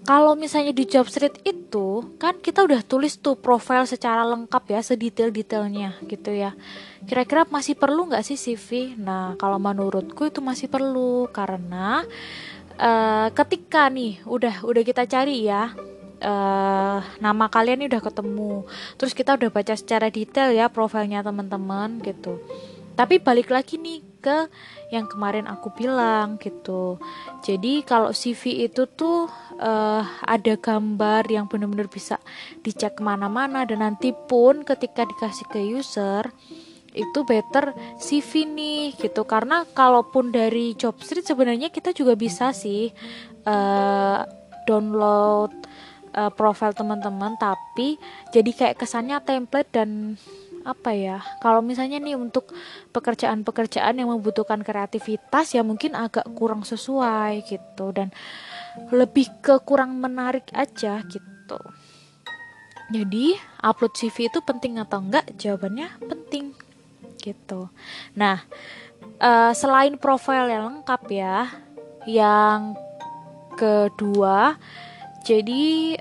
kalau 0.05 0.37
misalnya 0.37 0.69
di 0.69 0.85
job 0.85 1.09
street 1.09 1.41
itu 1.41 2.15
kan 2.21 2.37
kita 2.37 2.61
udah 2.61 2.85
tulis 2.85 3.17
tuh 3.17 3.33
profil 3.33 3.89
secara 3.89 4.21
lengkap 4.21 4.63
ya 4.69 4.81
sedetail-detailnya 4.85 5.97
gitu 6.05 6.29
ya. 6.29 6.53
Kira-kira 7.09 7.49
masih 7.49 7.73
perlu 7.73 8.05
nggak 8.05 8.21
sih 8.21 8.37
CV 8.37 8.93
nah 9.01 9.33
kalau 9.41 9.57
menurutku 9.57 10.29
itu 10.29 10.45
masih 10.45 10.69
perlu 10.69 11.25
karena 11.33 12.05
uh, 12.77 13.27
ketika 13.33 13.89
nih 13.89 14.21
udah 14.29 14.61
udah 14.61 14.83
kita 14.85 15.09
cari 15.09 15.49
ya 15.49 15.73
uh, 16.21 16.99
nama 17.17 17.45
kalian 17.49 17.83
ini 17.83 17.89
udah 17.89 18.03
ketemu 18.05 18.53
terus 19.01 19.17
kita 19.17 19.33
udah 19.35 19.49
baca 19.49 19.73
secara 19.73 20.13
detail 20.13 20.53
ya 20.53 20.69
profilnya 20.69 21.25
teman-teman 21.25 21.97
gitu. 22.05 22.37
Tapi 22.95 23.19
balik 23.19 23.51
lagi 23.51 23.75
nih 23.75 23.99
ke 24.23 24.47
yang 24.93 25.09
kemarin 25.09 25.49
aku 25.49 25.73
bilang 25.73 26.37
gitu. 26.37 27.01
Jadi 27.41 27.81
kalau 27.81 28.13
CV 28.13 28.69
itu 28.69 28.85
tuh 28.89 29.29
uh, 29.57 30.03
ada 30.21 30.53
gambar 30.57 31.25
yang 31.29 31.45
benar-benar 31.49 31.89
bisa 31.89 32.21
dicek 32.61 32.99
ke 32.99 33.01
mana-mana 33.01 33.65
dan 33.65 33.81
nanti 33.81 34.13
pun 34.13 34.61
ketika 34.61 35.05
dikasih 35.05 35.45
ke 35.49 35.59
user 35.61 36.29
itu 36.95 37.27
better 37.27 37.75
CV 37.97 38.45
nih 38.47 38.95
gitu. 38.95 39.25
Karena 39.25 39.65
kalaupun 39.65 40.29
dari 40.31 40.77
job 40.77 40.95
street 41.01 41.27
sebenarnya 41.27 41.73
kita 41.73 41.91
juga 41.91 42.13
bisa 42.15 42.53
sih 42.53 42.93
uh, 43.45 44.21
download 44.65 45.53
uh, 46.15 46.31
profil 46.33 46.71
teman-teman 46.71 47.35
tapi 47.35 47.99
jadi 48.31 48.51
kayak 48.51 48.79
kesannya 48.81 49.19
template 49.21 49.69
dan 49.75 50.15
apa 50.65 50.91
ya? 50.91 51.21
Kalau 51.39 51.61
misalnya 51.61 52.01
nih 52.01 52.17
untuk 52.17 52.49
pekerjaan-pekerjaan 52.91 54.01
yang 54.01 54.09
membutuhkan 54.09 54.65
kreativitas 54.65 55.53
ya 55.53 55.61
mungkin 55.61 55.93
agak 55.93 56.25
kurang 56.33 56.65
sesuai 56.65 57.45
gitu. 57.45 57.93
Dan 57.93 58.09
lebih 58.91 59.29
ke 59.39 59.61
kurang 59.61 60.01
menarik 60.01 60.49
aja 60.51 60.99
gitu. 61.05 61.59
Jadi 62.89 63.37
upload 63.61 63.93
CV 63.93 64.27
itu 64.27 64.41
penting 64.41 64.81
atau 64.81 64.99
enggak? 64.99 65.29
Jawabannya 65.37 66.01
penting 66.09 66.57
gitu. 67.21 67.69
Nah 68.17 68.41
uh, 69.19 69.51
selain 69.55 69.95
profil 69.97 70.49
yang 70.49 70.69
lengkap 70.69 71.01
ya 71.11 71.37
yang 72.05 72.77
kedua 73.57 74.59
jadi 75.25 75.94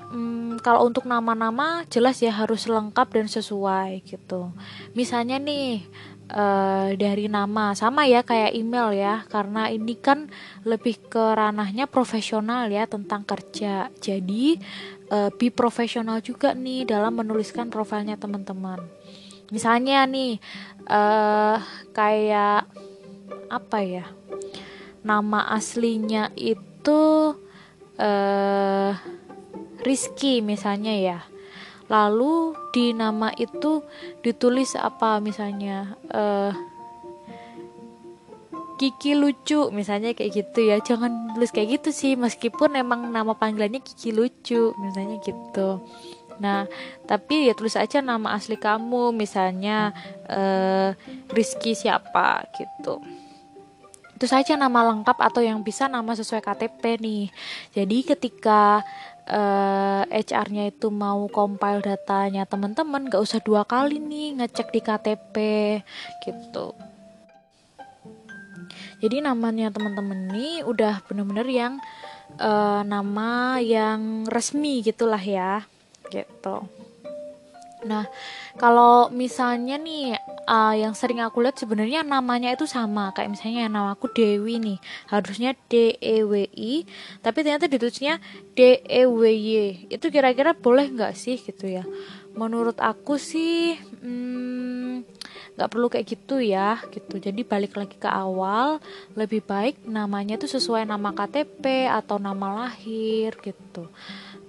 kalau 0.65 0.89
untuk 0.89 1.05
nama-nama 1.05 1.85
jelas 1.93 2.25
ya 2.25 2.33
harus 2.33 2.65
lengkap 2.65 3.09
dan 3.13 3.29
sesuai 3.29 4.01
gitu. 4.09 4.49
Misalnya 4.97 5.37
nih 5.37 5.85
uh, 6.33 6.97
dari 6.97 7.29
nama 7.29 7.77
sama 7.77 8.09
ya 8.09 8.25
kayak 8.25 8.57
email 8.57 8.97
ya 8.97 9.29
karena 9.29 9.69
ini 9.69 9.93
kan 10.01 10.33
lebih 10.65 10.97
ke 11.13 11.21
ranahnya 11.37 11.85
profesional 11.85 12.73
ya 12.73 12.89
tentang 12.89 13.29
kerja. 13.29 13.93
Jadi 14.01 14.57
uh, 15.13 15.29
be 15.37 15.53
profesional 15.53 16.25
juga 16.25 16.57
nih 16.57 16.89
dalam 16.89 17.21
menuliskan 17.21 17.69
profilnya 17.69 18.17
teman-teman. 18.17 18.81
Misalnya 19.53 20.09
nih 20.09 20.41
uh, 20.89 21.61
kayak 21.93 22.65
apa 23.53 23.79
ya? 23.85 24.09
Nama 25.05 25.53
aslinya 25.53 26.33
itu 26.33 27.37
uh, 28.01 28.93
Rizky 29.85 30.41
misalnya 30.41 30.97
ya. 30.97 31.19
Lalu 31.93 32.57
di 32.73 32.97
nama 32.97 33.29
itu 33.37 33.85
ditulis 34.25 34.73
apa 34.75 35.21
misalnya? 35.21 35.95
Uh, 36.09 36.57
Kiki 38.75 39.15
lucu 39.15 39.71
misalnya 39.71 40.17
kayak 40.19 40.33
gitu 40.35 40.61
ya. 40.67 40.83
Jangan 40.83 41.37
tulis 41.37 41.55
kayak 41.55 41.79
gitu 41.79 41.95
sih 41.95 42.19
meskipun 42.19 42.75
emang 42.75 43.07
nama 43.15 43.37
panggilannya 43.37 43.79
Kiki 43.79 44.11
lucu 44.11 44.75
misalnya 44.83 45.23
gitu. 45.23 45.79
Nah 46.43 46.67
tapi 47.07 47.47
ya 47.47 47.55
tulis 47.55 47.79
aja 47.79 48.03
nama 48.03 48.35
asli 48.35 48.59
kamu 48.59 49.15
misalnya 49.15 49.95
uh, 50.27 50.91
Rizky 51.31 51.79
siapa 51.79 52.51
gitu. 52.59 52.99
Itu 54.15 54.27
saja 54.31 54.55
nama 54.59 54.91
lengkap 54.91 55.19
atau 55.23 55.43
yang 55.43 55.63
bisa 55.63 55.87
nama 55.87 56.15
sesuai 56.15 56.43
KTP 56.43 56.99
nih. 56.99 57.25
Jadi 57.75 57.99
ketika 58.03 58.83
uh, 59.29 60.03
eh, 60.09 60.23
HR-nya 60.25 60.69
itu 60.69 60.93
mau 60.93 61.25
compile 61.33 61.81
datanya 61.81 62.45
teman-teman 62.45 63.09
gak 63.09 63.23
usah 63.25 63.41
dua 63.41 63.65
kali 63.65 64.01
nih 64.01 64.41
ngecek 64.41 64.69
di 64.73 64.81
KTP 64.81 65.37
gitu. 66.25 66.77
Jadi 69.05 69.21
namanya 69.21 69.69
teman-teman 69.69 70.33
ini 70.33 70.65
udah 70.65 71.05
bener-bener 71.05 71.45
yang 71.45 71.75
uh, 72.41 72.81
nama 72.85 73.61
yang 73.61 74.25
resmi 74.33 74.81
gitulah 74.81 75.21
ya, 75.21 75.69
gitu. 76.09 76.65
Nah, 77.85 78.09
kalau 78.57 79.13
misalnya 79.13 79.77
nih 79.77 80.17
uh, 80.49 80.75
yang 80.75 80.97
sering 80.97 81.21
aku 81.21 81.45
lihat 81.45 81.61
sebenarnya 81.61 82.01
namanya 82.01 82.53
itu 82.53 82.65
sama. 82.65 83.13
Kayak 83.13 83.37
misalnya 83.37 83.69
nama 83.69 83.93
aku 83.93 84.09
Dewi 84.13 84.57
nih. 84.61 84.79
Harusnya 85.13 85.53
D 85.69 85.97
E 86.01 86.25
W 86.25 86.49
I 86.49 86.89
tapi 87.21 87.45
ternyata 87.45 87.69
ditulisnya 87.69 88.19
D 88.57 88.81
E 88.85 89.05
W 89.05 89.23
Y. 89.29 89.49
Itu 89.93 90.09
kira-kira 90.09 90.57
boleh 90.57 90.89
nggak 90.89 91.13
sih 91.13 91.37
gitu 91.37 91.69
ya? 91.69 91.85
Menurut 92.35 92.81
aku 92.83 93.15
sih 93.21 93.79
hmm, 93.79 95.07
nggak 95.55 95.71
perlu 95.71 95.87
kayak 95.93 96.07
gitu 96.09 96.41
ya 96.41 96.81
gitu. 96.91 97.21
Jadi 97.21 97.45
balik 97.47 97.77
lagi 97.79 98.01
ke 98.01 98.09
awal 98.11 98.81
lebih 99.15 99.45
baik 99.45 99.85
namanya 99.87 100.41
itu 100.41 100.51
sesuai 100.51 100.89
nama 100.89 101.15
KTP 101.15 101.87
atau 101.87 102.17
nama 102.19 102.67
lahir 102.67 103.37
gitu. 103.39 103.87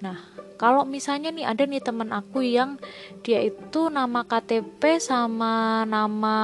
Nah 0.01 0.17
kalau 0.55 0.87
misalnya 0.87 1.31
nih 1.31 1.45
ada 1.45 1.63
nih 1.67 1.83
teman 1.83 2.09
aku 2.11 2.43
yang 2.43 2.79
dia 3.21 3.43
itu 3.43 3.91
nama 3.91 4.23
KTP 4.23 4.99
sama 5.03 5.83
nama 5.83 6.37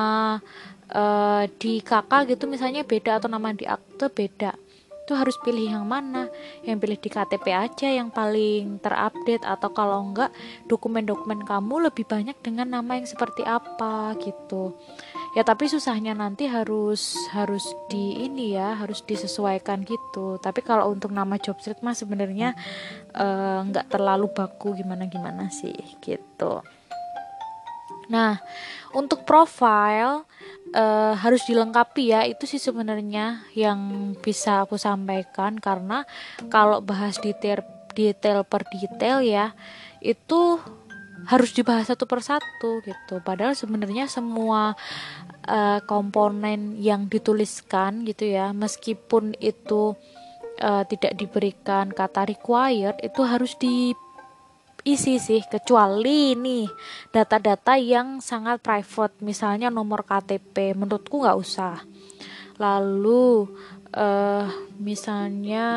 uh, 0.91 1.43
di 1.57 1.79
kakak 1.79 2.35
gitu 2.35 2.45
misalnya 2.45 2.83
beda 2.83 3.19
atau 3.23 3.31
nama 3.31 3.55
di 3.55 3.65
akte 3.65 4.11
beda. 4.11 4.55
Itu 5.01 5.17
harus 5.17 5.35
pilih 5.41 5.65
yang 5.65 5.83
mana? 5.89 6.29
Yang 6.63 6.77
pilih 6.77 6.97
di 7.01 7.09
KTP 7.09 7.45
aja 7.51 7.87
yang 7.89 8.13
paling 8.13 8.79
terupdate 8.79 9.43
atau 9.43 9.69
kalau 9.73 9.99
enggak 10.07 10.31
dokumen-dokumen 10.69 11.43
kamu 11.43 11.91
lebih 11.91 12.05
banyak 12.07 12.37
dengan 12.39 12.79
nama 12.79 12.95
yang 12.95 13.07
seperti 13.09 13.43
apa 13.43 14.15
gitu 14.21 14.77
ya 15.31 15.47
tapi 15.47 15.71
susahnya 15.71 16.11
nanti 16.11 16.43
harus 16.51 17.15
harus 17.31 17.63
di 17.87 18.27
ini 18.27 18.55
ya 18.55 18.75
harus 18.75 18.99
disesuaikan 19.07 19.87
gitu. 19.87 20.35
Tapi 20.43 20.59
kalau 20.59 20.91
untuk 20.91 21.15
nama 21.15 21.39
job 21.39 21.55
street 21.63 21.79
mah 21.79 21.95
sebenarnya 21.95 22.51
eh, 23.15 23.59
nggak 23.63 23.85
uh, 23.87 23.91
terlalu 23.91 24.27
baku 24.31 24.75
gimana 24.75 25.07
gimana 25.07 25.47
sih 25.47 25.75
gitu. 26.03 26.59
Nah 28.11 28.43
untuk 28.91 29.23
profile 29.23 30.27
uh, 30.75 31.13
harus 31.15 31.47
dilengkapi 31.47 32.11
ya. 32.11 32.27
Itu 32.27 32.43
sih 32.43 32.59
sebenarnya 32.59 33.47
yang 33.55 34.11
bisa 34.19 34.67
aku 34.67 34.75
sampaikan. 34.75 35.55
Karena 35.63 36.03
kalau 36.51 36.83
bahas 36.83 37.15
detail 37.23 37.63
detail 37.95 38.43
per 38.47 38.67
detail 38.67 39.23
ya 39.23 39.55
itu 40.01 40.57
harus 41.27 41.51
dibahas 41.53 41.89
satu 41.89 42.09
persatu 42.09 42.81
gitu. 42.85 43.21
Padahal 43.21 43.53
sebenarnya 43.53 44.09
semua 44.09 44.73
uh, 45.45 45.79
komponen 45.85 46.77
yang 46.77 47.05
dituliskan 47.05 48.05
gitu 48.07 48.29
ya 48.29 48.53
meskipun 48.55 49.37
itu 49.37 49.93
uh, 50.61 50.83
tidak 50.85 51.17
diberikan 51.17 51.89
kata 51.93 52.25
required 52.29 52.97
itu 53.01 53.21
harus 53.25 53.53
di 53.57 53.93
isi 54.81 55.21
sih 55.21 55.45
kecuali 55.45 56.33
nih 56.33 56.65
data-data 57.13 57.77
yang 57.77 58.17
sangat 58.17 58.61
private. 58.65 59.21
Misalnya 59.21 59.69
nomor 59.69 60.01
KTP 60.01 60.73
menurutku 60.73 61.21
nggak 61.21 61.37
usah. 61.37 61.77
Lalu 62.57 63.45
uh, 63.93 64.45
misalnya 64.81 65.67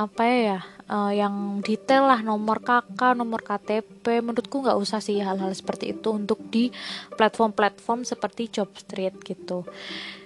apa 0.00 0.24
ya 0.24 0.58
uh, 0.88 1.12
yang 1.12 1.60
detail 1.60 2.08
lah 2.08 2.24
nomor 2.24 2.64
kakak 2.64 3.12
nomor 3.12 3.44
KTP 3.44 4.24
menurutku 4.24 4.64
nggak 4.64 4.80
usah 4.80 5.04
sih 5.04 5.20
hal-hal 5.20 5.52
seperti 5.52 5.92
itu 5.92 6.08
untuk 6.08 6.40
di 6.48 6.72
platform-platform 7.20 8.08
seperti 8.08 8.48
Jobstreet 8.48 9.20
gitu. 9.20 9.68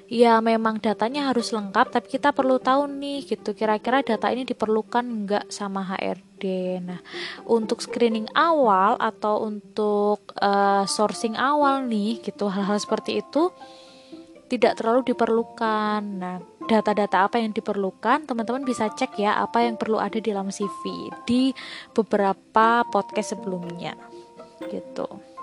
Ya 0.06 0.38
memang 0.38 0.78
datanya 0.78 1.32
harus 1.32 1.50
lengkap 1.50 1.90
tapi 1.90 2.06
kita 2.06 2.30
perlu 2.30 2.62
tahu 2.62 2.86
nih 2.86 3.26
gitu 3.26 3.50
kira-kira 3.56 4.04
data 4.04 4.30
ini 4.30 4.46
diperlukan 4.46 5.02
nggak 5.02 5.46
sama 5.50 5.80
HRD 5.80 6.44
nah 6.84 7.00
untuk 7.48 7.80
screening 7.80 8.28
awal 8.36 9.00
atau 9.00 9.48
untuk 9.48 10.28
uh, 10.38 10.84
sourcing 10.84 11.34
awal 11.40 11.88
nih 11.88 12.20
gitu 12.20 12.52
hal-hal 12.52 12.76
seperti 12.76 13.24
itu 13.24 13.48
tidak 14.48 14.80
terlalu 14.80 15.14
diperlukan. 15.14 16.00
Nah, 16.04 16.36
data-data 16.64 17.28
apa 17.28 17.40
yang 17.40 17.52
diperlukan, 17.52 18.24
teman-teman 18.24 18.64
bisa 18.64 18.88
cek 18.88 19.20
ya 19.20 19.36
apa 19.40 19.64
yang 19.64 19.76
perlu 19.76 20.00
ada 20.00 20.16
di 20.16 20.32
dalam 20.32 20.48
CV 20.48 21.12
di 21.28 21.52
beberapa 21.92 22.84
podcast 22.88 23.36
sebelumnya. 23.36 23.96
Gitu. 24.68 25.34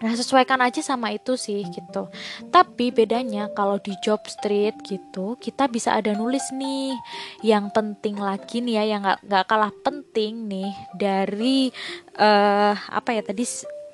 Nah, 0.00 0.16
sesuaikan 0.16 0.56
aja 0.64 0.80
sama 0.80 1.12
itu 1.12 1.36
sih 1.36 1.60
gitu. 1.68 2.08
Tapi 2.48 2.88
bedanya 2.88 3.52
kalau 3.52 3.76
di 3.76 3.92
job 4.00 4.24
street 4.24 4.80
gitu, 4.88 5.36
kita 5.36 5.68
bisa 5.68 5.92
ada 5.92 6.16
nulis 6.16 6.48
nih 6.56 6.96
yang 7.44 7.68
penting 7.68 8.16
lagi 8.16 8.64
nih 8.64 8.80
ya, 8.80 8.84
yang 8.96 9.02
nggak 9.04 9.44
kalah 9.44 9.72
penting 9.84 10.48
nih 10.48 10.72
dari 10.96 11.68
uh, 12.16 12.72
apa 12.72 13.12
ya 13.12 13.20
tadi 13.20 13.44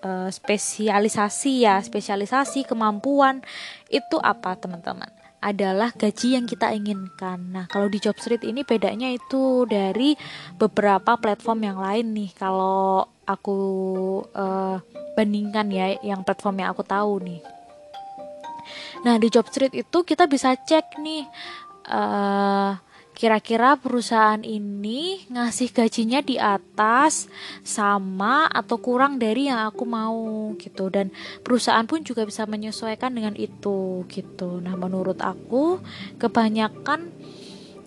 uh, 0.07 0.31
spesialisasi 0.31 1.67
ya, 1.67 1.83
spesialisasi 1.83 2.63
kemampuan 2.63 3.43
itu 3.91 4.23
apa 4.23 4.55
teman-teman? 4.55 5.11
adalah 5.47 5.95
gaji 5.95 6.35
yang 6.35 6.43
kita 6.49 6.75
inginkan. 6.75 7.39
Nah, 7.55 7.65
kalau 7.71 7.87
di 7.87 8.03
job 8.03 8.19
street 8.19 8.43
ini 8.43 8.67
bedanya 8.67 9.07
itu 9.15 9.63
dari 9.69 10.19
beberapa 10.59 11.15
platform 11.15 11.61
yang 11.71 11.79
lain 11.79 12.07
nih. 12.19 12.31
Kalau 12.35 13.07
aku 13.23 13.59
uh, 14.35 14.83
bandingkan 15.15 15.71
ya 15.71 15.95
yang 16.03 16.27
platform 16.27 16.67
yang 16.67 16.75
aku 16.75 16.83
tahu 16.83 17.23
nih. 17.23 17.41
Nah, 19.07 19.23
di 19.23 19.31
job 19.31 19.47
street 19.47 19.77
itu 19.77 19.99
kita 20.03 20.27
bisa 20.27 20.59
cek 20.59 20.99
nih 20.99 21.23
uh, 21.95 22.75
kira-kira 23.17 23.81
perusahaan 23.81 24.45
ini 24.45 25.25
ngasih 25.33 25.73
gajinya 25.73 26.21
di 26.21 26.37
atas 26.37 27.33
sama 27.65 28.45
atau 28.53 28.77
kurang 28.77 29.17
dari 29.17 29.49
yang 29.49 29.65
aku 29.65 29.89
mau 29.89 30.53
gitu. 30.61 30.93
Dan 30.93 31.09
perusahaan 31.41 31.89
pun 31.89 32.05
juga 32.05 32.29
bisa 32.29 32.45
menyesuaikan 32.45 33.17
dengan 33.17 33.33
itu 33.41 34.05
gitu. 34.13 34.61
Nah 34.61 34.77
menurut 34.77 35.17
aku 35.25 35.81
kebanyakan 36.21 37.16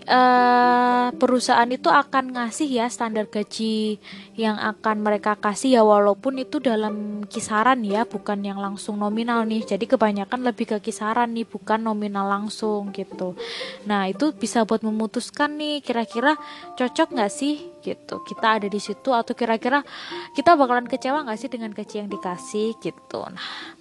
uh, 0.10 1.14
perusahaan 1.16 1.70
itu 1.70 1.88
akan 1.88 2.34
ngasih 2.34 2.68
ya 2.68 2.86
standar 2.90 3.30
gaji 3.30 4.02
yang 4.34 4.58
akan 4.58 5.06
mereka 5.06 5.38
kasih 5.38 5.80
ya 5.80 5.82
walaupun 5.86 6.42
itu 6.42 6.58
dalam 6.58 7.24
kisaran 7.30 7.86
ya 7.86 8.04
bukan 8.10 8.42
yang 8.42 8.58
langsung 8.58 8.98
nominal 8.98 9.46
nih. 9.46 9.64
Jadi 9.64 9.86
kebanyakan 9.86 10.42
lebih 10.44 10.76
ke 10.76 10.92
kisaran 10.92 11.38
nih 11.38 11.46
bukan 11.46 11.86
nominal 11.86 12.26
langsung 12.26 12.90
gitu. 12.92 13.38
Nah 13.86 14.10
itu 14.10 14.34
bisa 14.34 14.66
buat 14.66 14.82
memutuskan 14.82 15.56
nih 15.56 15.86
kira-kira 15.86 16.36
cocok 16.76 17.14
nggak 17.14 17.32
sih 17.32 17.70
gitu 17.80 18.20
kita 18.28 18.60
ada 18.60 18.68
di 18.68 18.76
situ 18.76 19.16
atau 19.16 19.32
kira-kira 19.32 19.88
kita 20.36 20.60
bakalan 20.60 20.84
kecewa 20.84 21.24
nggak 21.24 21.40
sih 21.40 21.48
dengan 21.48 21.72
gaji 21.72 21.96
yang 22.04 22.10
dikasih 22.12 22.76
gitu. 22.82 23.22
Nah 23.30 23.78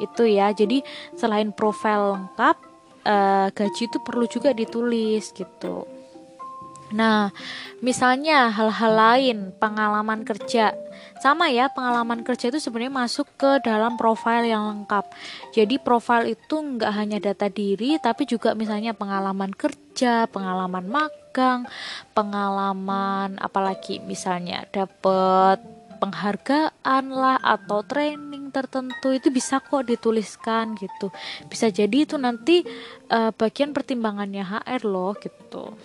itu 0.00 0.24
ya. 0.26 0.50
Jadi 0.50 0.82
selain 1.16 1.52
profil 1.52 2.16
lengkap 2.18 2.71
uh, 3.06 3.48
gaji 3.52 3.82
itu 3.90 3.98
perlu 4.02 4.26
juga 4.26 4.54
ditulis 4.54 5.30
gitu. 5.34 6.02
Nah, 6.92 7.32
misalnya 7.80 8.52
hal-hal 8.52 8.92
lain, 8.92 9.38
pengalaman 9.56 10.28
kerja. 10.28 10.76
Sama 11.24 11.48
ya, 11.48 11.72
pengalaman 11.72 12.20
kerja 12.20 12.52
itu 12.52 12.60
sebenarnya 12.60 12.92
masuk 12.92 13.26
ke 13.40 13.64
dalam 13.64 13.96
profil 13.96 14.44
yang 14.44 14.68
lengkap. 14.68 15.08
Jadi 15.56 15.80
profil 15.80 16.36
itu 16.36 16.54
nggak 16.60 16.92
hanya 16.92 17.18
data 17.18 17.48
diri, 17.48 17.96
tapi 17.96 18.28
juga 18.28 18.52
misalnya 18.52 18.92
pengalaman 18.92 19.56
kerja, 19.56 20.28
pengalaman 20.28 20.84
magang, 20.84 21.64
pengalaman 22.12 23.40
apalagi 23.40 24.04
misalnya 24.04 24.68
dapat 24.68 25.81
penghargaan 26.02 27.04
lah 27.14 27.38
atau 27.38 27.86
training 27.86 28.50
tertentu 28.50 29.14
itu 29.14 29.30
bisa 29.30 29.62
kok 29.62 29.86
dituliskan 29.86 30.74
gitu 30.74 31.14
bisa 31.46 31.70
jadi 31.70 32.02
itu 32.02 32.18
nanti 32.18 32.66
uh, 33.14 33.30
bagian 33.30 33.70
pertimbangannya 33.70 34.42
HR 34.42 34.82
loh 34.82 35.14
gitu 35.14 35.78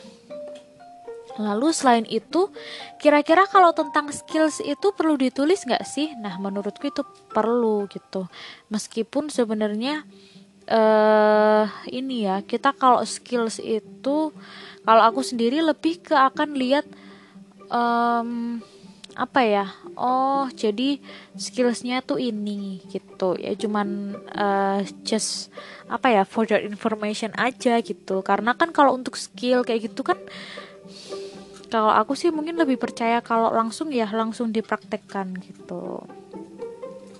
Lalu 1.37 1.69
selain 1.69 2.05
itu, 2.09 2.49
kira-kira 2.97 3.45
kalau 3.45 3.69
tentang 3.69 4.09
skills 4.09 4.57
itu 4.57 4.89
perlu 4.97 5.13
ditulis 5.21 5.61
nggak 5.69 5.85
sih? 5.85 6.17
Nah, 6.17 6.33
menurutku 6.41 6.89
itu 6.89 7.05
perlu 7.29 7.85
gitu. 7.93 8.25
Meskipun 8.73 9.29
sebenarnya 9.29 10.01
uh, 10.65 11.69
ini 11.93 12.25
ya, 12.25 12.41
kita 12.41 12.73
kalau 12.73 13.05
skills 13.05 13.61
itu, 13.61 14.33
kalau 14.81 15.03
aku 15.05 15.21
sendiri 15.21 15.61
lebih 15.61 16.01
ke 16.01 16.17
akan 16.17 16.57
lihat 16.57 16.89
um, 17.69 18.57
apa 19.17 19.41
ya? 19.41 19.65
Oh 19.97 20.45
jadi 20.53 21.01
skillsnya 21.33 22.05
tuh 22.05 22.21
ini 22.21 22.85
gitu. 22.93 23.33
Ya 23.41 23.57
cuman 23.57 24.13
uh, 24.37 24.85
just 25.01 25.49
apa 25.89 26.13
ya 26.13 26.23
for 26.23 26.45
your 26.45 26.61
information 26.61 27.33
aja 27.33 27.81
gitu. 27.81 28.21
Karena 28.21 28.53
kan 28.53 28.69
kalau 28.69 28.93
untuk 28.93 29.17
skill 29.17 29.65
kayak 29.65 29.89
gitu 29.89 30.05
kan 30.05 30.21
kalau 31.67 31.91
aku 31.91 32.15
sih 32.15 32.31
mungkin 32.31 32.55
lebih 32.55 32.79
percaya 32.79 33.19
kalau 33.19 33.51
langsung 33.51 33.91
ya 33.91 34.07
langsung 34.13 34.53
dipraktekkan 34.53 35.35
gitu. 35.41 36.05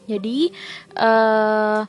Jadi 0.08 0.54
uh, 0.96 1.84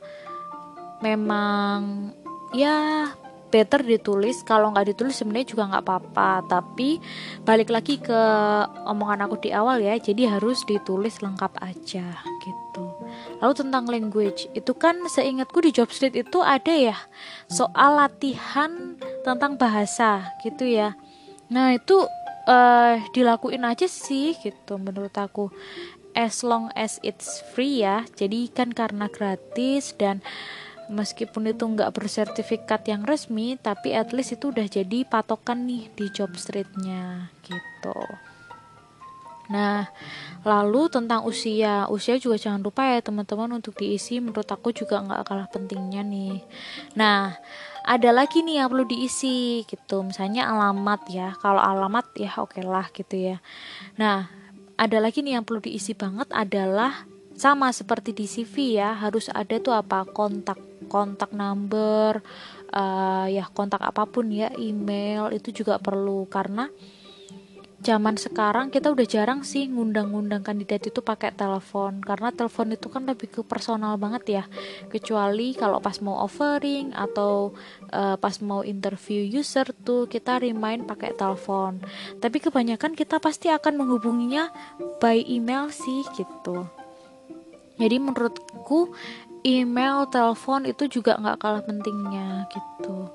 memang 0.99 2.11
ya 2.51 3.07
better 3.49 3.81
ditulis. 3.83 4.45
Kalau 4.45 4.71
nggak 4.71 4.95
ditulis 4.95 5.17
sebenarnya 5.17 5.51
juga 5.51 5.63
nggak 5.69 5.83
apa-apa. 5.83 6.31
Tapi 6.47 7.01
balik 7.43 7.73
lagi 7.73 7.97
ke 7.99 8.21
omongan 8.85 9.25
aku 9.25 9.41
di 9.41 9.49
awal 9.51 9.81
ya. 9.81 9.97
Jadi 9.97 10.29
harus 10.29 10.63
ditulis 10.65 11.19
lengkap 11.19 11.57
aja 11.59 12.05
gitu. 12.45 12.85
Lalu 13.41 13.53
tentang 13.57 13.85
language. 13.89 14.47
Itu 14.53 14.77
kan 14.77 15.01
seingatku 15.09 15.59
di 15.65 15.73
job 15.73 15.89
street 15.89 16.15
itu 16.15 16.39
ada 16.39 16.71
ya 16.71 16.97
soal 17.49 17.97
latihan 17.97 18.95
tentang 19.25 19.57
bahasa 19.57 20.31
gitu 20.45 20.63
ya. 20.69 20.95
Nah 21.49 21.73
itu 21.73 22.05
uh, 22.45 22.95
dilakuin 23.11 23.65
aja 23.65 23.89
sih 23.89 24.37
gitu 24.39 24.77
menurut 24.77 25.13
aku. 25.17 25.49
As 26.17 26.41
long 26.41 26.73
as 26.73 26.97
it's 27.05 27.41
free 27.53 27.85
ya. 27.85 28.05
Jadi 28.17 28.49
kan 28.49 28.73
karena 28.73 29.09
gratis 29.09 29.93
dan 29.97 30.25
meskipun 30.89 31.53
itu 31.53 31.63
nggak 31.63 31.93
bersertifikat 31.93 32.89
yang 32.89 33.05
resmi 33.05 33.55
tapi 33.61 33.93
at 33.93 34.09
least 34.11 34.35
itu 34.35 34.49
udah 34.49 34.65
jadi 34.65 35.05
patokan 35.05 35.69
nih 35.69 35.87
di 35.93 36.05
job 36.09 36.33
streetnya 36.35 37.29
gitu 37.45 37.97
Nah, 39.49 39.89
lalu 40.45 40.93
tentang 40.93 41.25
usia, 41.25 41.89
usia 41.89 42.21
juga 42.21 42.37
jangan 42.37 42.61
lupa 42.61 42.85
ya 42.85 43.01
teman-teman 43.01 43.57
untuk 43.57 43.73
diisi. 43.81 44.21
Menurut 44.21 44.45
aku 44.45 44.69
juga 44.69 45.01
nggak 45.01 45.25
kalah 45.25 45.49
pentingnya 45.49 46.05
nih. 46.05 46.45
Nah, 46.93 47.33
ada 47.81 48.09
lagi 48.13 48.45
nih 48.45 48.61
yang 48.61 48.69
perlu 48.69 48.85
diisi 48.85 49.65
gitu. 49.65 50.05
Misalnya 50.05 50.53
alamat 50.53 51.01
ya. 51.09 51.33
Kalau 51.41 51.57
alamat 51.57 52.13
ya 52.13 52.29
oke 52.37 52.61
okay 52.61 52.63
lah 52.63 52.85
gitu 52.93 53.33
ya. 53.33 53.37
Nah, 53.97 54.29
ada 54.77 54.97
lagi 55.01 55.25
nih 55.25 55.41
yang 55.41 55.45
perlu 55.49 55.65
diisi 55.65 55.97
banget 55.97 56.29
adalah 56.29 57.09
sama 57.33 57.73
seperti 57.73 58.13
di 58.13 58.29
CV 58.29 58.77
ya 58.77 58.99
harus 58.99 59.31
ada 59.33 59.57
tuh 59.57 59.71
apa 59.71 60.03
kontak 60.05 60.68
kontak 60.87 61.35
number 61.35 62.23
uh, 62.73 63.27
ya 63.27 63.49
kontak 63.51 63.81
apa 63.81 64.05
pun 64.05 64.29
ya 64.29 64.53
email 64.55 65.33
itu 65.33 65.51
juga 65.51 65.81
perlu. 65.81 66.29
Karena 66.29 66.69
zaman 67.79 68.19
sekarang 68.19 68.67
kita 68.75 68.91
udah 68.91 69.07
jarang 69.07 69.41
sih 69.47 69.71
ngundang-ngundang 69.71 70.43
kandidat 70.43 70.83
itu 70.85 70.99
pakai 70.99 71.31
telepon. 71.31 72.03
Karena 72.03 72.29
telepon 72.29 72.75
itu 72.75 72.87
kan 72.91 73.07
lebih 73.07 73.27
ke 73.31 73.41
personal 73.41 73.95
banget 73.95 74.23
ya. 74.41 74.43
Kecuali 74.91 75.55
kalau 75.55 75.79
pas 75.79 75.97
mau 76.03 76.19
offering 76.23 76.91
atau 76.93 77.55
uh, 77.91 78.15
pas 78.19 78.35
mau 78.43 78.61
interview 78.61 79.23
user 79.23 79.71
tuh 79.83 80.05
kita 80.11 80.43
remind 80.43 80.85
pakai 80.85 81.15
telepon. 81.15 81.79
Tapi 82.19 82.37
kebanyakan 82.43 82.93
kita 82.93 83.17
pasti 83.17 83.47
akan 83.47 83.79
menghubunginya 83.79 84.51
by 84.99 85.23
email 85.25 85.71
sih 85.71 86.03
gitu. 86.15 86.67
Jadi 87.79 87.95
menurutku 87.95 88.91
email, 89.43 90.07
telepon 90.09 90.67
itu 90.67 90.87
juga 90.87 91.15
nggak 91.19 91.39
kalah 91.39 91.63
pentingnya 91.63 92.47
gitu. 92.51 93.09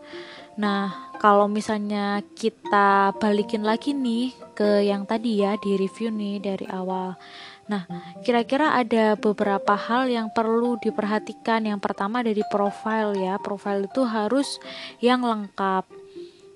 Nah, 0.54 1.10
kalau 1.18 1.50
misalnya 1.50 2.22
kita 2.38 3.10
balikin 3.18 3.66
lagi 3.66 3.90
nih 3.90 4.30
ke 4.54 4.86
yang 4.86 5.02
tadi 5.02 5.42
ya 5.42 5.58
di 5.58 5.74
review 5.74 6.14
nih 6.14 6.38
dari 6.38 6.66
awal. 6.70 7.18
Nah, 7.64 7.88
kira-kira 8.20 8.76
ada 8.76 9.16
beberapa 9.16 9.74
hal 9.74 10.06
yang 10.12 10.28
perlu 10.30 10.76
diperhatikan. 10.78 11.64
Yang 11.64 11.80
pertama 11.80 12.20
dari 12.20 12.44
profile 12.52 13.16
ya. 13.16 13.40
Profile 13.40 13.88
itu 13.88 14.04
harus 14.04 14.60
yang 15.00 15.24
lengkap. 15.24 15.88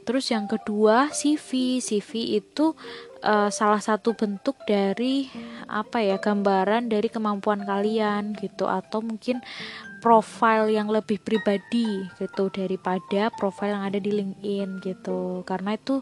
Terus 0.04 0.28
yang 0.30 0.44
kedua 0.44 1.08
CV. 1.10 1.80
CV 1.80 2.40
itu 2.40 2.76
uh, 3.22 3.50
salah 3.50 3.82
satu 3.82 4.14
bentuk 4.14 4.58
dari 4.66 5.30
apa 5.68 6.00
ya 6.02 6.16
gambaran 6.18 6.90
dari 6.90 7.08
kemampuan 7.10 7.62
kalian 7.62 8.36
gitu. 8.38 8.66
Atau 8.70 9.02
mungkin 9.02 9.42
profile 9.98 10.70
yang 10.70 10.86
lebih 10.86 11.18
pribadi 11.18 12.06
gitu 12.22 12.54
daripada 12.54 13.34
profile 13.34 13.74
yang 13.74 13.84
ada 13.90 13.98
di 13.98 14.10
LinkedIn 14.14 14.80
gitu. 14.82 15.42
Karena 15.42 15.74
itu 15.74 16.00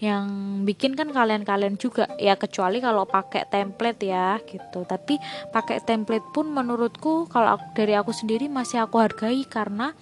yang 0.00 0.26
bikin 0.68 0.92
kan 0.94 1.08
kalian-kalian 1.08 1.80
juga 1.80 2.08
ya 2.20 2.36
kecuali 2.36 2.78
kalau 2.84 3.08
pakai 3.08 3.48
template 3.48 4.04
ya 4.04 4.36
gitu. 4.44 4.84
Tapi 4.84 5.16
pakai 5.52 5.80
template 5.82 6.28
pun 6.32 6.52
menurutku 6.52 7.26
kalau 7.32 7.56
aku, 7.56 7.66
dari 7.72 7.96
aku 7.96 8.12
sendiri 8.12 8.46
masih 8.52 8.84
aku 8.84 9.00
hargai 9.00 9.44
karena 9.48 9.96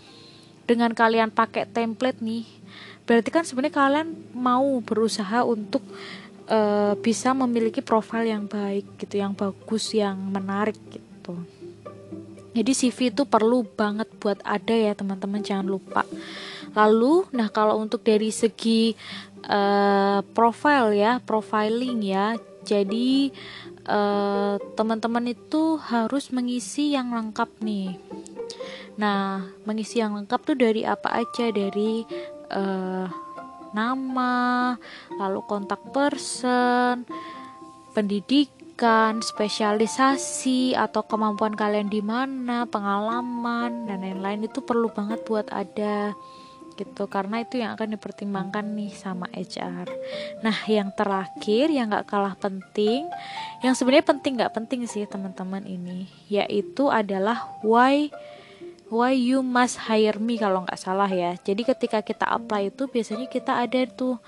dengan 0.66 0.90
kalian 0.92 1.30
pakai 1.30 1.70
template 1.70 2.18
nih 2.20 2.44
berarti 3.06 3.30
kan 3.30 3.46
sebenarnya 3.46 3.74
kalian 3.78 4.08
mau 4.34 4.82
berusaha 4.82 5.46
untuk 5.46 5.80
uh, 6.50 6.94
bisa 6.98 7.34
memiliki 7.34 7.82
profile 7.84 8.26
yang 8.30 8.44
baik 8.46 8.86
gitu 8.98 9.20
yang 9.20 9.32
bagus 9.36 9.92
yang 9.94 10.18
menarik 10.18 10.78
gitu 10.90 11.36
jadi 12.56 12.72
CV 12.72 13.12
itu 13.12 13.28
perlu 13.28 13.68
banget 13.68 14.08
buat 14.16 14.40
ada 14.40 14.72
ya 14.72 14.96
teman-teman 14.96 15.44
jangan 15.44 15.68
lupa. 15.68 16.08
Lalu, 16.72 17.28
nah 17.36 17.52
kalau 17.52 17.76
untuk 17.76 18.00
dari 18.00 18.32
segi 18.32 18.96
uh, 19.44 20.24
profile 20.32 20.96
ya, 20.96 21.20
profiling 21.20 22.00
ya. 22.00 22.40
Jadi 22.64 23.28
uh, 23.84 24.56
teman-teman 24.72 25.36
itu 25.36 25.76
harus 25.76 26.32
mengisi 26.32 26.96
yang 26.96 27.12
lengkap 27.12 27.60
nih. 27.60 28.00
Nah, 28.96 29.44
mengisi 29.68 30.00
yang 30.00 30.16
lengkap 30.16 30.40
tuh 30.40 30.56
dari 30.56 30.88
apa 30.88 31.12
aja? 31.12 31.52
Dari 31.52 32.08
uh, 32.56 33.06
nama, 33.76 34.72
lalu 35.20 35.44
kontak 35.44 35.84
person, 35.92 37.04
pendidik 37.92 38.56
pendidikan, 38.76 39.24
spesialisasi 39.24 40.76
atau 40.76 41.00
kemampuan 41.08 41.56
kalian 41.56 41.88
di 41.88 42.04
mana, 42.04 42.68
pengalaman 42.68 43.88
dan 43.88 44.04
lain-lain 44.04 44.44
itu 44.44 44.60
perlu 44.60 44.92
banget 44.92 45.24
buat 45.24 45.48
ada 45.48 46.12
gitu 46.76 47.08
karena 47.08 47.40
itu 47.40 47.56
yang 47.56 47.72
akan 47.72 47.96
dipertimbangkan 47.96 48.76
nih 48.76 48.92
sama 48.92 49.32
HR. 49.32 49.88
Nah 50.44 50.52
yang 50.68 50.92
terakhir 50.92 51.72
yang 51.72 51.88
gak 51.88 52.04
kalah 52.04 52.36
penting, 52.36 53.08
yang 53.64 53.72
sebenarnya 53.72 54.12
penting 54.12 54.36
gak 54.36 54.52
penting 54.52 54.84
sih 54.84 55.08
teman-teman 55.08 55.64
ini, 55.64 56.04
yaitu 56.28 56.92
adalah 56.92 57.48
why 57.64 58.12
why 58.90 59.14
you 59.14 59.42
must 59.42 59.90
hire 59.90 60.18
me 60.22 60.38
kalau 60.38 60.62
nggak 60.62 60.78
salah 60.78 61.10
ya. 61.10 61.34
Jadi 61.40 61.66
ketika 61.66 62.02
kita 62.02 62.26
apply 62.26 62.70
itu 62.74 62.86
biasanya 62.86 63.26
kita 63.26 63.58
ada 63.58 63.86
tuh 63.90 64.18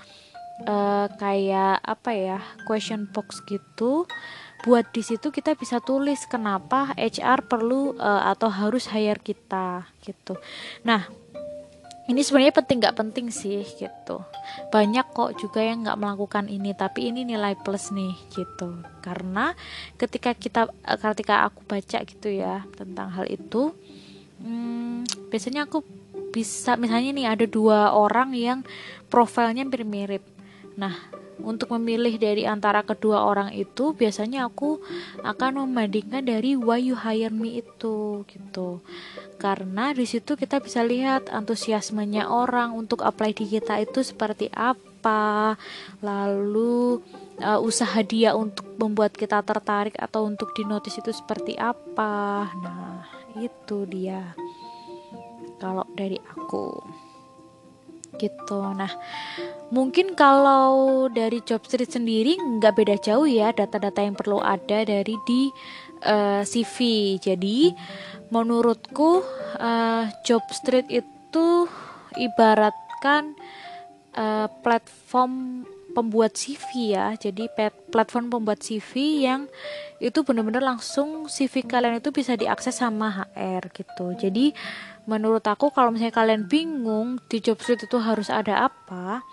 uh, 0.67 1.07
kayak 1.15 1.79
apa 1.83 2.11
ya 2.15 2.37
question 2.67 3.07
box 3.07 3.39
gitu. 3.47 4.07
Buat 4.67 4.91
di 4.91 4.99
situ 4.99 5.31
kita 5.31 5.55
bisa 5.55 5.79
tulis 5.79 6.27
kenapa 6.27 6.91
HR 6.99 7.47
perlu 7.47 7.95
uh, 7.95 8.27
atau 8.27 8.51
harus 8.51 8.91
hire 8.91 9.23
kita 9.23 9.87
gitu. 10.03 10.35
Nah 10.83 11.07
ini 12.09 12.25
sebenarnya 12.25 12.57
penting 12.57 12.81
nggak 12.81 12.97
penting 12.97 13.29
sih 13.29 13.61
gitu. 13.77 14.25
Banyak 14.73 15.13
kok 15.13 15.37
juga 15.37 15.61
yang 15.61 15.85
nggak 15.85 15.99
melakukan 16.01 16.49
ini 16.49 16.73
tapi 16.73 17.13
ini 17.13 17.21
nilai 17.21 17.55
plus 17.55 17.93
nih 17.93 18.17
gitu. 18.33 18.81
Karena 18.99 19.53
ketika 19.95 20.35
kita 20.35 20.67
eh, 20.89 20.97
ketika 20.99 21.47
aku 21.47 21.63
baca 21.69 22.03
gitu 22.03 22.27
ya 22.27 22.65
tentang 22.75 23.13
hal 23.13 23.29
itu 23.29 23.77
hmm, 24.41 25.29
biasanya 25.31 25.67
aku 25.67 25.83
bisa 26.29 26.77
misalnya 26.77 27.11
nih 27.15 27.27
ada 27.27 27.45
dua 27.49 27.93
orang 27.97 28.37
yang 28.37 28.61
profilnya 29.09 29.65
mirip-mirip 29.65 30.21
Nah, 30.79 30.95
untuk 31.43 31.75
memilih 31.75 32.15
dari 32.15 32.47
antara 32.47 32.87
kedua 32.87 33.27
orang 33.27 33.51
itu 33.51 33.91
biasanya 33.91 34.47
aku 34.47 34.79
akan 35.27 35.67
membandingkan 35.67 36.23
dari 36.23 36.55
why 36.55 36.79
you 36.79 36.95
hire 36.95 37.35
me 37.35 37.59
itu 37.59 38.23
gitu. 38.31 38.79
Karena 39.35 39.91
di 39.91 40.07
situ 40.07 40.39
kita 40.39 40.63
bisa 40.63 40.79
lihat 40.83 41.27
antusiasmenya 41.27 42.31
orang 42.31 42.71
untuk 42.71 43.03
apply 43.03 43.35
di 43.35 43.43
kita 43.51 43.75
itu 43.83 43.99
seperti 43.99 44.47
apa. 44.55 45.59
Lalu 45.99 47.03
uh, 47.43 47.59
usaha 47.59 47.99
dia 48.03 48.39
untuk 48.39 48.63
membuat 48.79 49.15
kita 49.15 49.43
tertarik 49.43 49.99
atau 49.99 50.27
untuk 50.27 50.55
dinotis 50.55 50.95
itu 50.95 51.11
seperti 51.11 51.59
apa. 51.59 52.51
Nah, 52.55 53.18
itu 53.37 53.85
dia. 53.85 54.33
Kalau 55.59 55.83
dari 55.93 56.17
aku 56.17 56.71
gitu. 58.19 58.59
Nah, 58.75 58.91
mungkin 59.71 60.17
kalau 60.17 61.07
dari 61.07 61.39
job 61.45 61.63
street 61.63 61.93
sendiri 61.93 62.35
nggak 62.35 62.75
beda 62.75 62.95
jauh 62.99 63.25
ya 63.25 63.55
data-data 63.55 64.03
yang 64.03 64.17
perlu 64.17 64.43
ada 64.43 64.83
dari 64.83 65.15
di 65.23 65.41
uh, 66.03 66.41
eh, 66.41 66.43
CV. 66.43 66.77
Jadi, 67.21 67.71
menurutku 68.33 69.23
uh, 69.57 70.03
job 70.27 70.43
street 70.51 70.91
itu 70.91 71.47
ibaratkan 72.19 73.37
uh, 74.17 74.51
platform 74.61 75.63
pembuat 75.99 76.39
CV 76.39 76.95
ya. 76.95 77.11
Jadi 77.19 77.51
platform 77.91 78.31
pembuat 78.31 78.63
CV 78.63 79.23
yang 79.27 79.51
itu 79.99 80.23
benar-benar 80.23 80.63
langsung 80.63 81.27
CV 81.27 81.67
kalian 81.67 81.99
itu 81.99 82.15
bisa 82.15 82.39
diakses 82.39 82.79
sama 82.79 83.27
HR 83.27 83.67
gitu. 83.75 84.15
Jadi 84.15 84.55
menurut 85.03 85.43
aku 85.43 85.75
kalau 85.75 85.91
misalnya 85.91 86.15
kalian 86.15 86.47
bingung 86.47 87.19
di 87.27 87.43
job 87.43 87.59
street 87.59 87.83
itu 87.83 87.97
harus 87.99 88.31
ada 88.31 88.71
apa 88.71 89.25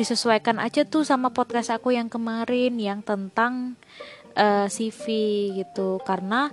disesuaikan 0.00 0.56
aja 0.56 0.88
tuh 0.88 1.04
sama 1.04 1.28
podcast 1.28 1.76
aku 1.76 1.92
yang 1.92 2.08
kemarin 2.08 2.80
yang 2.80 3.04
tentang 3.04 3.76
uh, 4.32 4.64
eh, 4.64 4.66
CV 4.72 5.04
gitu 5.60 6.00
karena 6.08 6.48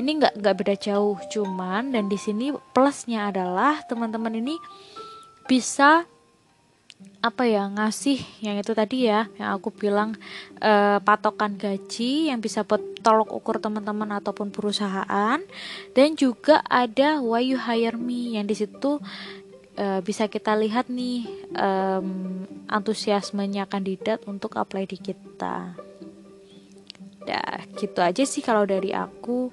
ini 0.00 0.16
nggak 0.16 0.40
nggak 0.40 0.56
beda 0.56 0.74
jauh 0.80 1.20
cuman 1.28 1.92
dan 1.92 2.08
di 2.08 2.16
sini 2.16 2.56
plusnya 2.72 3.28
adalah 3.28 3.84
teman-teman 3.84 4.40
ini 4.40 4.56
bisa 5.44 6.08
apa 7.26 7.42
ya 7.42 7.66
ngasih 7.66 8.22
yang 8.38 8.54
itu 8.60 8.70
tadi 8.70 9.10
ya 9.10 9.26
yang 9.34 9.58
aku 9.58 9.74
bilang 9.74 10.14
eh, 10.62 10.98
patokan 11.02 11.58
gaji 11.58 12.30
yang 12.30 12.38
bisa 12.38 12.62
buat 12.62 12.80
tolok 13.02 13.34
ukur 13.34 13.58
teman-teman 13.58 14.14
ataupun 14.22 14.54
perusahaan 14.54 15.40
dan 15.96 16.08
juga 16.14 16.62
ada 16.70 17.18
why 17.18 17.42
you 17.42 17.58
hire 17.58 17.98
me 17.98 18.38
yang 18.38 18.46
di 18.46 18.54
situ 18.54 19.02
eh, 19.74 20.00
bisa 20.06 20.30
kita 20.30 20.54
lihat 20.54 20.86
nih 20.86 21.26
um, 21.58 22.46
antusiasmenya 22.70 23.66
kandidat 23.66 24.22
untuk 24.30 24.56
apply 24.56 24.86
di 24.86 24.98
kita. 24.98 25.76
Dah, 27.26 27.58
gitu 27.74 27.98
aja 28.06 28.22
sih 28.22 28.38
kalau 28.38 28.62
dari 28.62 28.94
aku. 28.94 29.50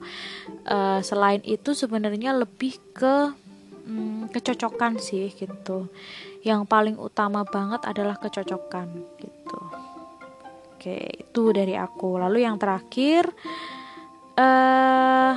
Uh, 0.63 1.03
selain 1.03 1.43
itu 1.43 1.75
sebenarnya 1.75 2.31
lebih 2.31 2.79
ke 2.95 3.35
um, 3.83 4.31
kecocokan 4.31 4.95
sih 4.95 5.27
gitu 5.35 5.91
yang 6.43 6.67
paling 6.67 6.99
utama 6.99 7.47
banget 7.47 7.81
adalah 7.87 8.19
kecocokan 8.19 8.87
gitu. 9.17 9.61
Oke 10.75 11.23
itu 11.23 11.43
dari 11.55 11.79
aku. 11.79 12.19
Lalu 12.19 12.43
yang 12.43 12.59
terakhir 12.59 13.31
eh 14.33 14.43
uh, 14.43 15.35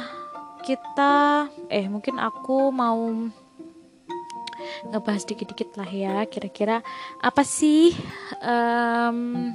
kita 0.67 1.47
eh 1.71 1.87
mungkin 1.87 2.19
aku 2.19 2.75
mau 2.75 2.99
ngebahas 4.91 5.23
dikit-dikit 5.29 5.79
lah 5.79 5.87
ya 5.87 6.17
kira-kira 6.27 6.83
apa 7.23 7.43
sih 7.47 7.95
um, 8.43 9.53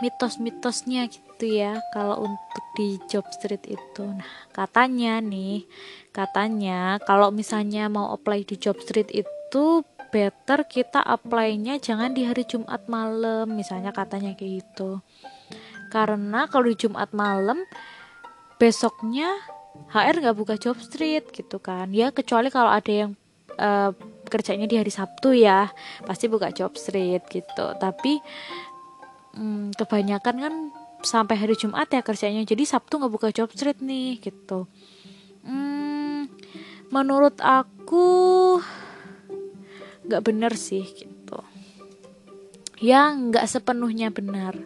mitos-mitosnya 0.00 1.08
gitu 1.08 1.46
ya 1.46 1.80
kalau 1.92 2.28
untuk 2.28 2.64
di 2.76 3.00
job 3.08 3.24
street 3.32 3.64
itu. 3.68 4.04
Nah 4.04 4.28
katanya 4.52 5.20
nih 5.20 5.64
katanya 6.12 7.00
kalau 7.04 7.32
misalnya 7.32 7.88
mau 7.88 8.12
apply 8.12 8.44
di 8.44 8.56
job 8.60 8.76
street 8.80 9.12
itu 9.12 9.84
better 10.12 10.64
kita 10.64 11.02
apply-nya 11.02 11.76
jangan 11.82 12.14
di 12.16 12.24
hari 12.24 12.48
Jumat 12.48 12.88
malam 12.88 13.52
misalnya 13.52 13.92
katanya 13.92 14.32
kayak 14.36 14.64
gitu. 14.64 15.00
Karena 15.92 16.48
kalau 16.48 16.68
di 16.68 16.76
Jumat 16.76 17.12
malam 17.16 17.64
besoknya 18.56 19.28
HR 19.92 20.24
nggak 20.24 20.36
buka 20.36 20.54
job 20.56 20.76
street 20.80 21.30
gitu 21.32 21.60
kan. 21.60 21.92
Ya 21.92 22.12
kecuali 22.12 22.48
kalau 22.48 22.72
ada 22.72 22.92
yang 22.92 23.12
uh, 23.60 23.92
kerjanya 24.26 24.66
di 24.66 24.76
hari 24.80 24.90
Sabtu 24.90 25.36
ya 25.36 25.70
pasti 26.04 26.26
buka 26.26 26.50
job 26.50 26.74
street 26.74 27.28
gitu. 27.30 27.66
Tapi 27.78 28.18
um, 29.36 29.70
kebanyakan 29.76 30.36
kan 30.40 30.54
sampai 31.04 31.36
hari 31.38 31.54
Jumat 31.54 31.92
ya 31.92 32.02
kerjanya. 32.02 32.42
Jadi 32.42 32.64
Sabtu 32.66 32.98
nggak 32.98 33.12
buka 33.12 33.28
job 33.30 33.52
street 33.52 33.78
nih 33.84 34.18
gitu. 34.18 34.66
Hmm, 35.46 36.26
menurut 36.90 37.38
aku 37.38 38.58
nggak 40.06 40.22
bener 40.24 40.52
sih 40.58 40.82
gitu. 40.82 41.38
Ya 42.82 43.12
nggak 43.12 43.46
sepenuhnya 43.46 44.10
benar. 44.10 44.56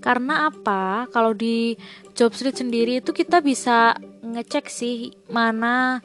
Karena 0.00 0.48
apa? 0.48 1.08
Kalau 1.12 1.36
di 1.36 1.76
job 2.16 2.32
street 2.32 2.60
sendiri 2.60 3.00
itu 3.04 3.12
kita 3.12 3.44
bisa 3.44 3.96
ngecek 4.20 4.68
sih 4.68 5.12
mana 5.28 6.00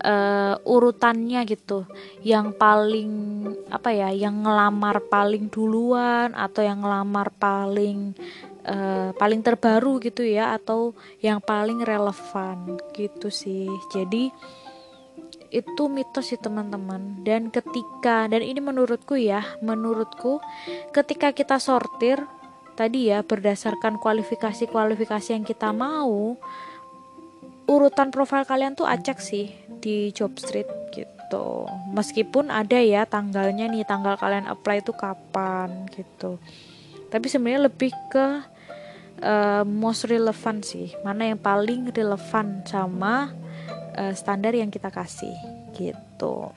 uh, 0.00 0.56
urutannya 0.64 1.44
gitu. 1.48 1.84
Yang 2.24 2.56
paling 2.56 3.12
apa 3.70 3.90
ya 3.92 4.08
yang 4.12 4.44
ngelamar 4.44 5.04
paling 5.08 5.52
duluan 5.52 6.32
atau 6.32 6.64
yang 6.64 6.82
ngelamar 6.82 7.32
paling 7.36 8.16
uh, 8.66 9.12
paling 9.16 9.40
terbaru 9.44 10.00
gitu 10.02 10.24
ya 10.24 10.56
atau 10.56 10.96
yang 11.20 11.40
paling 11.40 11.84
relevan 11.84 12.80
gitu 12.96 13.28
sih. 13.28 13.68
Jadi 13.92 14.32
itu 15.50 15.82
mitos 15.90 16.30
sih 16.30 16.40
teman-teman. 16.40 17.22
Dan 17.26 17.50
ketika 17.50 18.30
dan 18.30 18.40
ini 18.40 18.62
menurutku 18.62 19.18
ya 19.18 19.42
menurutku 19.60 20.38
ketika 20.94 21.34
kita 21.34 21.58
sortir 21.58 22.22
tadi 22.78 23.12
ya 23.12 23.20
berdasarkan 23.20 24.00
kualifikasi-kualifikasi 24.00 25.36
yang 25.36 25.44
kita 25.44 25.74
mau 25.74 26.38
urutan 27.70 28.10
profil 28.10 28.42
kalian 28.42 28.74
tuh 28.74 28.90
acak 28.90 29.22
sih 29.22 29.54
di 29.78 30.10
job 30.10 30.34
street 30.34 30.66
gitu. 30.90 31.70
Meskipun 31.94 32.50
ada 32.50 32.82
ya 32.82 33.06
tanggalnya 33.06 33.70
nih 33.70 33.86
tanggal 33.86 34.18
kalian 34.18 34.50
apply 34.50 34.82
itu 34.82 34.90
kapan 34.90 35.86
gitu. 35.94 36.42
Tapi 37.14 37.26
sebenarnya 37.30 37.70
lebih 37.70 37.94
ke 38.10 38.26
uh, 39.22 39.62
most 39.62 40.10
relevant 40.10 40.66
sih. 40.66 40.90
Mana 41.06 41.30
yang 41.30 41.38
paling 41.38 41.94
relevan 41.94 42.66
sama 42.66 43.30
uh, 43.94 44.12
standar 44.18 44.50
yang 44.50 44.74
kita 44.74 44.90
kasih 44.90 45.34
gitu. 45.78 46.50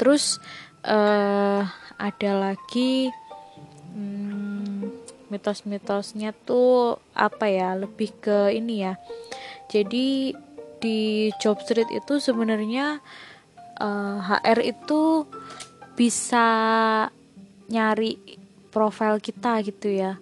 Terus 0.00 0.40
uh, 0.88 1.60
ada 2.00 2.32
lagi 2.32 3.12
hmm, 3.92 4.88
mitos-mitosnya 5.28 6.32
tuh 6.48 6.96
apa 7.12 7.52
ya? 7.52 7.76
Lebih 7.76 8.10
ke 8.24 8.48
ini 8.56 8.88
ya 8.88 8.96
jadi 9.74 10.30
di 10.78 11.32
job 11.42 11.58
street 11.58 11.90
itu 11.90 12.22
sebenarnya 12.22 13.02
uh, 13.82 14.22
eh, 14.22 14.38
HR 14.54 14.60
itu 14.62 15.26
bisa 15.98 16.46
nyari 17.66 18.14
profil 18.70 19.18
kita 19.18 19.58
gitu 19.66 19.90
ya. 19.90 20.14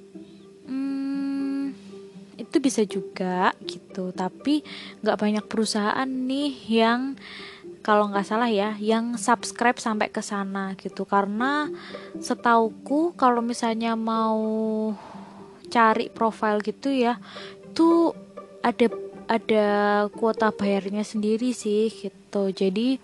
Hmm, 0.65 1.77
itu 2.41 2.57
bisa 2.65 2.81
juga 2.89 3.53
gitu. 3.69 4.09
Tapi 4.17 4.65
nggak 5.05 5.21
banyak 5.21 5.45
perusahaan 5.45 6.09
nih 6.09 6.53
yang 6.73 7.21
kalau 7.85 8.09
nggak 8.09 8.25
salah 8.25 8.49
ya 8.49 8.79
yang 8.79 9.21
subscribe 9.21 9.77
sampai 9.77 10.09
ke 10.09 10.25
sana 10.25 10.73
gitu. 10.81 11.05
Karena 11.05 11.69
setauku 12.25 13.13
kalau 13.21 13.45
misalnya 13.45 13.99
mau 14.01 14.41
cari 15.73 16.13
profil 16.13 16.61
gitu 16.61 16.93
ya 16.93 17.17
itu 17.73 18.13
ada 18.61 18.93
ada 19.29 19.67
kuota 20.11 20.51
bayarnya 20.51 21.07
sendiri 21.07 21.55
sih 21.55 21.91
gitu. 21.91 22.51
Jadi 22.51 22.99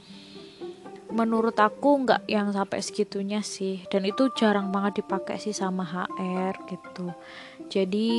menurut 1.09 1.57
aku 1.57 2.05
nggak 2.05 2.29
yang 2.29 2.53
sampai 2.53 2.83
segitunya 2.83 3.41
sih. 3.41 3.85
Dan 3.89 4.05
itu 4.09 4.29
jarang 4.35 4.75
banget 4.75 5.05
dipakai 5.05 5.41
sih 5.41 5.57
sama 5.57 5.87
HR 5.87 6.55
gitu. 6.69 7.13
Jadi 7.69 8.11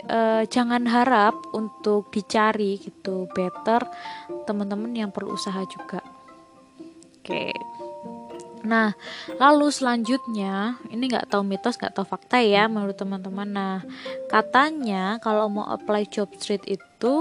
eh, 0.00 0.42
jangan 0.48 0.84
harap 0.88 1.38
untuk 1.54 2.10
dicari 2.10 2.80
gitu. 2.80 3.28
Better 3.32 3.86
teman-teman 4.44 4.92
yang 4.96 5.10
perlu 5.14 5.36
usaha 5.36 5.62
juga. 5.68 6.02
Oke 7.18 7.77
Nah, 8.64 8.94
lalu 9.36 9.68
selanjutnya 9.70 10.78
ini 10.90 11.10
nggak 11.10 11.30
tahu 11.30 11.42
mitos, 11.46 11.78
nggak 11.78 11.94
tahu 11.94 12.06
fakta 12.06 12.42
ya 12.42 12.66
menurut 12.66 12.96
teman-teman. 12.98 13.48
Nah, 13.48 13.76
katanya 14.30 15.18
kalau 15.22 15.50
mau 15.50 15.66
apply 15.68 16.08
job 16.08 16.30
street 16.38 16.64
itu 16.66 17.14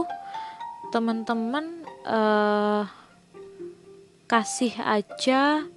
teman-teman 0.90 1.84
uh, 2.08 2.88
kasih 4.28 4.76
aja 4.80 5.68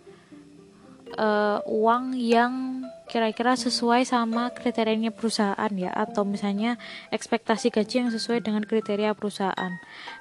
uh, 1.18 1.58
uang 1.66 2.14
yang 2.14 2.84
kira-kira 3.10 3.58
sesuai 3.58 4.06
sama 4.06 4.54
kriterianya 4.54 5.10
perusahaan 5.10 5.72
ya 5.74 5.90
atau 5.90 6.22
misalnya 6.22 6.78
ekspektasi 7.10 7.74
gaji 7.74 8.06
yang 8.06 8.10
sesuai 8.14 8.38
dengan 8.38 8.62
kriteria 8.62 9.18
perusahaan. 9.18 9.72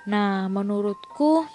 Nah, 0.10 0.50
menurutku 0.50 1.46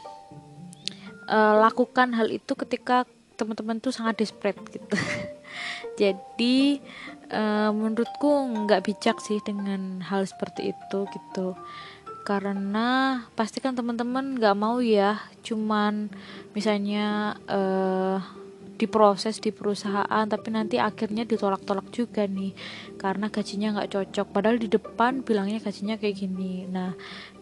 uh, 1.26 1.54
lakukan 1.58 2.14
hal 2.14 2.30
itu 2.30 2.54
ketika 2.54 3.02
teman-teman 3.34 3.78
tuh 3.82 3.90
sangat 3.94 4.22
desperate 4.22 4.58
gitu. 4.70 4.96
Jadi 6.00 6.82
uh, 7.30 7.70
menurutku 7.70 8.30
nggak 8.66 8.82
bijak 8.86 9.16
sih 9.22 9.38
dengan 9.42 10.02
hal 10.02 10.26
seperti 10.26 10.74
itu 10.74 10.98
gitu. 11.10 11.54
Karena 12.24 13.20
pasti 13.36 13.60
kan 13.60 13.76
teman-teman 13.76 14.40
nggak 14.40 14.56
mau 14.56 14.80
ya 14.80 15.20
cuman 15.44 16.08
misalnya 16.56 17.36
uh, 17.46 18.18
diproses 18.74 19.38
di 19.38 19.54
perusahaan 19.54 20.26
tapi 20.26 20.50
nanti 20.50 20.82
akhirnya 20.82 21.22
ditolak-tolak 21.22 21.94
juga 21.94 22.26
nih 22.26 22.50
karena 22.98 23.30
gajinya 23.30 23.78
nggak 23.78 23.90
cocok. 23.94 24.26
Padahal 24.34 24.58
di 24.58 24.66
depan 24.66 25.22
bilangnya 25.22 25.62
gajinya 25.62 25.94
kayak 25.94 26.16
gini. 26.18 26.66
Nah 26.66 26.90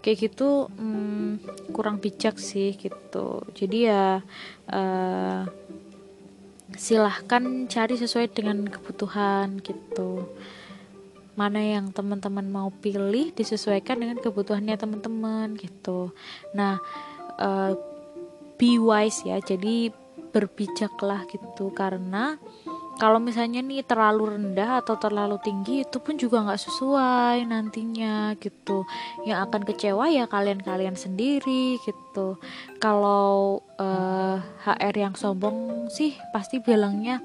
kayak 0.04 0.28
gitu 0.28 0.68
hmm, 0.68 1.40
kurang 1.72 2.02
bijak 2.02 2.36
sih 2.36 2.76
gitu. 2.76 3.40
Jadi 3.56 3.78
ya 3.88 4.20
uh, 4.68 5.42
silahkan 6.76 7.42
cari 7.68 7.94
sesuai 7.96 8.32
dengan 8.32 8.64
kebutuhan 8.68 9.60
gitu. 9.60 10.28
Mana 11.32 11.60
yang 11.64 11.88
teman-teman 11.90 12.44
mau 12.44 12.68
pilih 12.68 13.32
disesuaikan 13.32 13.96
dengan 14.00 14.20
kebutuhannya 14.20 14.76
teman-teman 14.76 15.56
gitu. 15.56 16.12
Nah 16.52 16.76
uh, 17.40 17.72
be 18.60 18.76
wise 18.76 19.24
ya. 19.24 19.40
Jadi 19.40 19.92
berbijaklah 20.32 21.24
gitu. 21.28 21.72
Karena 21.72 22.36
kalau 23.00 23.16
misalnya 23.16 23.64
nih 23.64 23.82
terlalu 23.82 24.36
rendah 24.36 24.84
atau 24.84 25.00
terlalu 25.00 25.40
tinggi 25.40 25.82
itu 25.82 25.96
pun 25.98 26.20
juga 26.20 26.44
nggak 26.44 26.60
sesuai 26.60 27.48
nantinya 27.48 28.36
gitu. 28.36 28.84
Yang 29.24 29.38
akan 29.48 29.62
kecewa 29.64 30.04
ya 30.12 30.24
kalian-kalian 30.28 30.94
sendiri 30.94 31.80
gitu. 31.82 32.36
Kalau 32.78 33.64
uh, 33.80 34.38
eh, 34.38 34.68
HR 34.68 34.94
yang 35.08 35.14
sombong 35.16 35.88
sih 35.88 36.14
pasti 36.30 36.60
bilangnya 36.60 37.22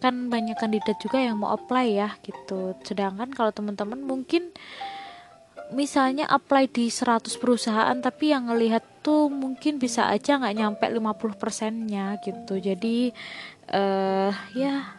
kan 0.00 0.32
banyak 0.32 0.56
kandidat 0.56 0.96
juga 0.96 1.20
yang 1.20 1.44
mau 1.44 1.52
apply 1.52 1.86
ya 1.92 2.08
gitu. 2.24 2.72
Sedangkan 2.80 3.30
kalau 3.36 3.52
teman-teman 3.52 4.00
mungkin 4.00 4.48
misalnya 5.70 6.26
apply 6.26 6.66
di 6.66 6.90
100 6.90 7.30
perusahaan 7.38 7.94
tapi 8.02 8.34
yang 8.34 8.50
ngelihat 8.50 8.82
tuh 9.06 9.30
mungkin 9.30 9.78
bisa 9.78 10.10
aja 10.10 10.36
nggak 10.40 10.56
nyampe 10.56 10.84
50 10.88 11.40
persennya 11.40 12.18
gitu. 12.24 12.58
Jadi 12.58 13.14
uh, 13.74 14.32
ya 14.54 14.94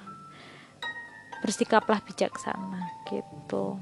bersikaplah 1.41 1.99
bijaksana 2.05 3.05
gitu. 3.09 3.81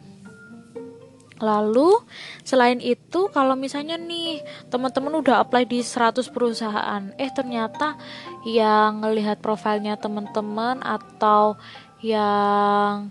Lalu 1.39 2.03
selain 2.43 2.83
itu 2.83 3.31
kalau 3.31 3.55
misalnya 3.55 3.95
nih 3.95 4.43
teman-teman 4.67 5.23
udah 5.23 5.39
apply 5.39 5.63
di 5.63 5.79
100 5.79 6.27
perusahaan, 6.35 7.03
eh 7.15 7.31
ternyata 7.31 7.95
yang 8.43 9.03
ngelihat 9.03 9.39
profilnya 9.39 9.95
teman-teman 9.95 10.83
atau 10.83 11.55
yang 12.03 13.07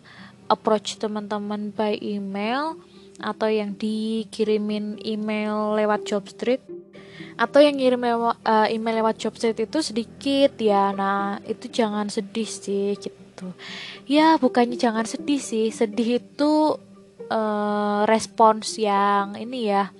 approach 0.48 1.00
teman-teman 1.00 1.72
by 1.72 1.96
email 2.00 2.76
atau 3.18 3.48
yang 3.48 3.74
dikirimin 3.74 5.00
email 5.02 5.74
lewat 5.74 6.06
Jobstreet 6.06 6.77
atau 7.38 7.62
yang 7.62 7.78
ngirim 7.78 8.00
email, 8.02 8.34
uh, 8.34 8.66
email 8.66 9.02
lewat 9.02 9.18
Jobstreet 9.22 9.58
itu 9.62 9.78
sedikit 9.80 10.52
ya. 10.58 10.90
Nah 10.92 11.38
itu 11.46 11.70
jangan 11.70 12.10
sedih 12.10 12.48
sih 12.48 12.98
gitu. 12.98 13.54
Ya 14.10 14.34
bukannya 14.36 14.74
jangan 14.74 15.06
sedih 15.06 15.38
sih. 15.38 15.70
Sedih 15.70 16.18
itu 16.18 16.74
uh, 17.30 18.02
respons 18.06 18.78
yang 18.78 19.38
ini 19.38 19.70
ya 19.70 19.90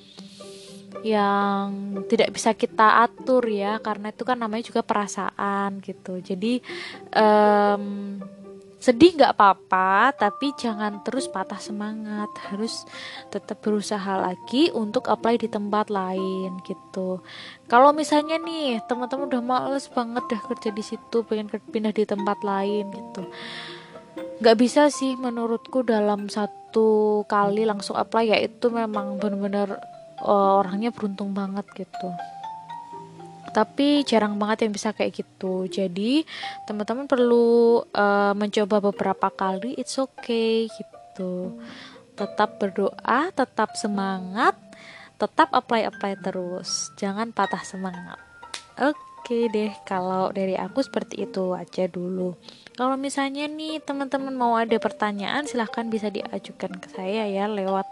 yang 1.05 2.01
tidak 2.11 2.35
bisa 2.35 2.57
kita 2.59 3.07
atur 3.07 3.47
ya. 3.47 3.79
Karena 3.79 4.11
itu 4.11 4.27
kan 4.27 4.39
namanya 4.41 4.67
juga 4.67 4.83
perasaan 4.83 5.79
gitu. 5.85 6.19
Jadi 6.19 6.59
um, 7.15 8.19
sedih 8.79 9.19
nggak 9.19 9.35
apa-apa 9.35 10.14
tapi 10.14 10.55
jangan 10.55 11.03
terus 11.03 11.27
patah 11.27 11.59
semangat. 11.59 12.31
Harus 12.51 12.87
tetap 13.29 13.59
berusaha 13.61 14.19
lagi 14.19 14.71
untuk 14.71 15.11
apply 15.11 15.38
di 15.38 15.51
tempat 15.51 15.91
lain 15.91 16.62
gitu. 16.62 17.21
Kalau 17.67 17.91
misalnya 17.91 18.38
nih 18.38 18.81
teman-teman 18.87 19.27
udah 19.29 19.43
males 19.43 19.91
banget 19.91 20.25
dah 20.31 20.41
kerja 20.47 20.71
di 20.71 20.83
situ 20.87 21.27
pengen 21.27 21.51
pindah 21.51 21.93
di 21.93 22.07
tempat 22.07 22.38
lain 22.47 22.87
gitu. 22.95 23.23
Nggak 24.38 24.57
bisa 24.59 24.87
sih 24.88 25.19
menurutku 25.19 25.83
dalam 25.83 26.31
satu 26.31 27.23
kali 27.27 27.67
langsung 27.67 27.99
apply 27.99 28.31
ya 28.31 28.38
itu 28.38 28.71
memang 28.71 29.19
bener-bener 29.19 29.79
uh, 30.23 30.62
orangnya 30.62 30.95
beruntung 30.95 31.35
banget 31.35 31.67
gitu 31.75 32.11
tapi 33.51 34.03
jarang 34.05 34.37
banget 34.37 34.69
yang 34.69 34.73
bisa 34.75 34.93
kayak 34.93 35.17
gitu. 35.19 35.67
Jadi 35.67 36.23
teman-teman 36.69 37.11
perlu 37.11 37.83
uh, 37.93 38.33
mencoba 38.37 38.81
beberapa 38.93 39.29
kali 39.33 39.77
it's 39.77 39.99
okay 39.99 40.69
gitu. 40.71 41.59
Tetap 42.19 42.59
berdoa 42.59 43.31
tetap 43.35 43.75
semangat 43.79 44.55
tetap 45.19 45.51
apply 45.51 45.91
apply 45.91 46.15
terus. 46.23 46.95
Jangan 46.95 47.35
patah 47.35 47.63
semangat. 47.67 48.19
Oke 48.79 48.95
okay 49.27 49.43
deh 49.51 49.73
kalau 49.83 50.31
dari 50.31 50.55
aku 50.55 50.79
seperti 50.81 51.27
itu 51.27 51.53
aja 51.53 51.91
dulu. 51.91 52.39
Kalau 52.79 52.95
misalnya 52.95 53.51
nih 53.51 53.83
teman-teman 53.83 54.31
mau 54.31 54.55
ada 54.55 54.79
pertanyaan 54.79 55.43
silahkan 55.51 55.91
bisa 55.91 56.15
diajukan 56.15 56.79
ke 56.79 56.89
saya 56.95 57.27
ya 57.27 57.51
lewat 57.51 57.91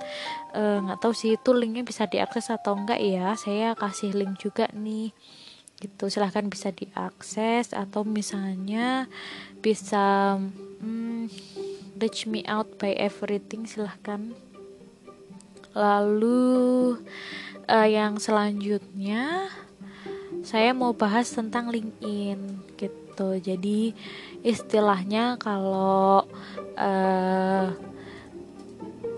eh, 0.55 0.79
nggak 0.79 0.97
uh, 0.97 1.03
tahu 1.03 1.11
sih 1.11 1.35
itu 1.35 1.51
linknya 1.51 1.83
bisa 1.83 2.07
diakses 2.07 2.55
atau 2.55 2.79
enggak 2.79 3.03
ya. 3.03 3.35
Saya 3.35 3.75
kasih 3.75 4.15
link 4.15 4.39
juga 4.39 4.71
nih 4.71 5.11
gitu. 5.81 6.09
Silahkan 6.09 6.47
bisa 6.49 6.73
diakses 6.73 7.73
atau 7.77 8.03
misalnya 8.03 9.09
bisa 9.61 10.37
hmm, 10.81 11.29
reach 12.01 12.29
me 12.29 12.45
out 12.49 12.69
by 12.81 12.93
everything 12.97 13.65
silahkan. 13.69 14.33
Lalu 15.77 16.97
uh, 17.69 17.89
yang 17.89 18.17
selanjutnya 18.17 19.53
saya 20.47 20.71
mau 20.73 20.95
bahas 20.95 21.29
tentang 21.29 21.69
LinkedIn 21.69 22.39
gitu. 22.79 23.29
Jadi 23.43 23.93
istilahnya 24.47 25.37
kalau 25.41 26.25
uh, 26.79 27.67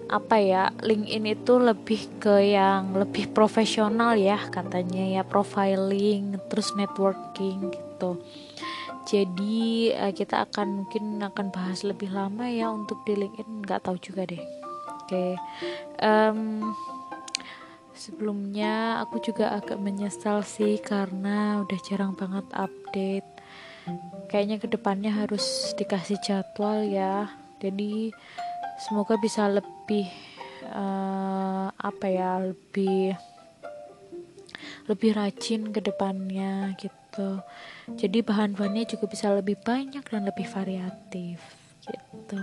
apa 0.09 0.40
ya 0.40 0.73
LinkedIn 0.81 1.25
itu 1.37 1.55
lebih 1.61 2.01
ke 2.16 2.57
yang 2.57 2.97
lebih 2.97 3.29
profesional 3.37 4.16
ya 4.16 4.40
katanya 4.49 5.21
ya 5.21 5.23
profiling 5.23 6.40
terus 6.49 6.73
networking 6.75 7.68
gitu. 7.73 8.16
Jadi 9.09 9.92
uh, 9.97 10.12
kita 10.12 10.49
akan 10.49 10.85
mungkin 10.85 11.21
akan 11.21 11.49
bahas 11.49 11.81
lebih 11.85 12.12
lama 12.12 12.44
ya 12.49 12.68
untuk 12.68 13.01
di 13.05 13.16
LinkedIn 13.16 13.64
nggak 13.64 13.85
tahu 13.85 13.97
juga 14.01 14.25
deh. 14.29 14.40
Oke 14.40 15.09
okay. 15.09 15.33
um, 16.05 16.73
sebelumnya 17.97 19.05
aku 19.05 19.21
juga 19.21 19.57
agak 19.57 19.77
menyesal 19.77 20.40
sih 20.44 20.81
karena 20.81 21.61
udah 21.64 21.79
jarang 21.85 22.12
banget 22.16 22.44
update. 22.57 23.31
Kayaknya 24.29 24.57
ke 24.61 24.68
depannya 24.68 25.12
harus 25.12 25.73
dikasih 25.77 26.21
jadwal 26.21 26.85
ya. 26.85 27.33
Jadi 27.59 28.12
semoga 28.78 29.18
bisa 29.18 29.50
lebih 29.50 30.06
uh, 30.70 31.68
apa 31.74 32.06
ya 32.06 32.38
lebih 32.40 33.18
lebih 34.88 35.10
rajin 35.12 35.68
ke 35.68 35.84
depannya 35.84 36.72
gitu 36.80 37.42
jadi 37.98 38.24
bahan-bahannya 38.24 38.88
juga 38.88 39.04
bisa 39.10 39.34
lebih 39.34 39.60
banyak 39.60 40.02
dan 40.06 40.22
lebih 40.24 40.48
variatif 40.48 41.42
gitu 41.84 42.42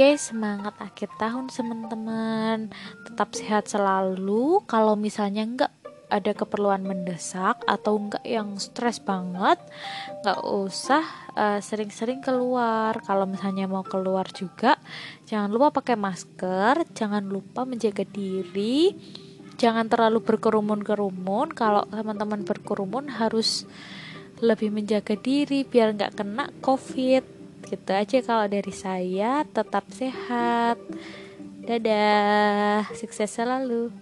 Oke, 0.00 0.16
semangat 0.16 0.72
akhir 0.80 1.12
tahun 1.20 1.52
teman-teman. 1.52 2.72
Tetap 3.04 3.36
sehat 3.36 3.68
selalu. 3.68 4.64
Kalau 4.64 4.96
misalnya 4.96 5.44
enggak 5.44 5.68
ada 6.10 6.34
keperluan 6.34 6.82
mendesak 6.82 7.62
atau 7.64 7.96
enggak 7.96 8.26
yang 8.26 8.58
stres 8.58 8.98
banget 8.98 9.56
nggak 10.26 10.40
usah 10.42 11.06
uh, 11.38 11.60
sering-sering 11.62 12.20
keluar. 12.20 12.98
Kalau 13.06 13.24
misalnya 13.24 13.70
mau 13.70 13.86
keluar 13.86 14.26
juga 14.34 14.76
jangan 15.30 15.48
lupa 15.48 15.80
pakai 15.80 15.94
masker 15.94 16.84
jangan 16.92 17.22
lupa 17.24 17.62
menjaga 17.62 18.02
diri 18.02 18.92
jangan 19.60 19.86
terlalu 19.86 20.24
berkerumun-kerumun. 20.24 21.52
Kalau 21.52 21.84
teman-teman 21.88 22.42
berkerumun 22.42 23.12
harus 23.12 23.68
lebih 24.40 24.72
menjaga 24.72 25.14
diri 25.20 25.68
biar 25.68 25.92
nggak 25.92 26.16
kena 26.16 26.48
covid. 26.64 27.22
Gitu 27.60 27.90
aja 27.92 28.18
kalau 28.24 28.48
dari 28.48 28.72
saya 28.72 29.44
tetap 29.44 29.84
sehat. 29.92 30.80
Dadah 31.60 32.88
sukses 32.96 33.30
selalu 33.30 33.92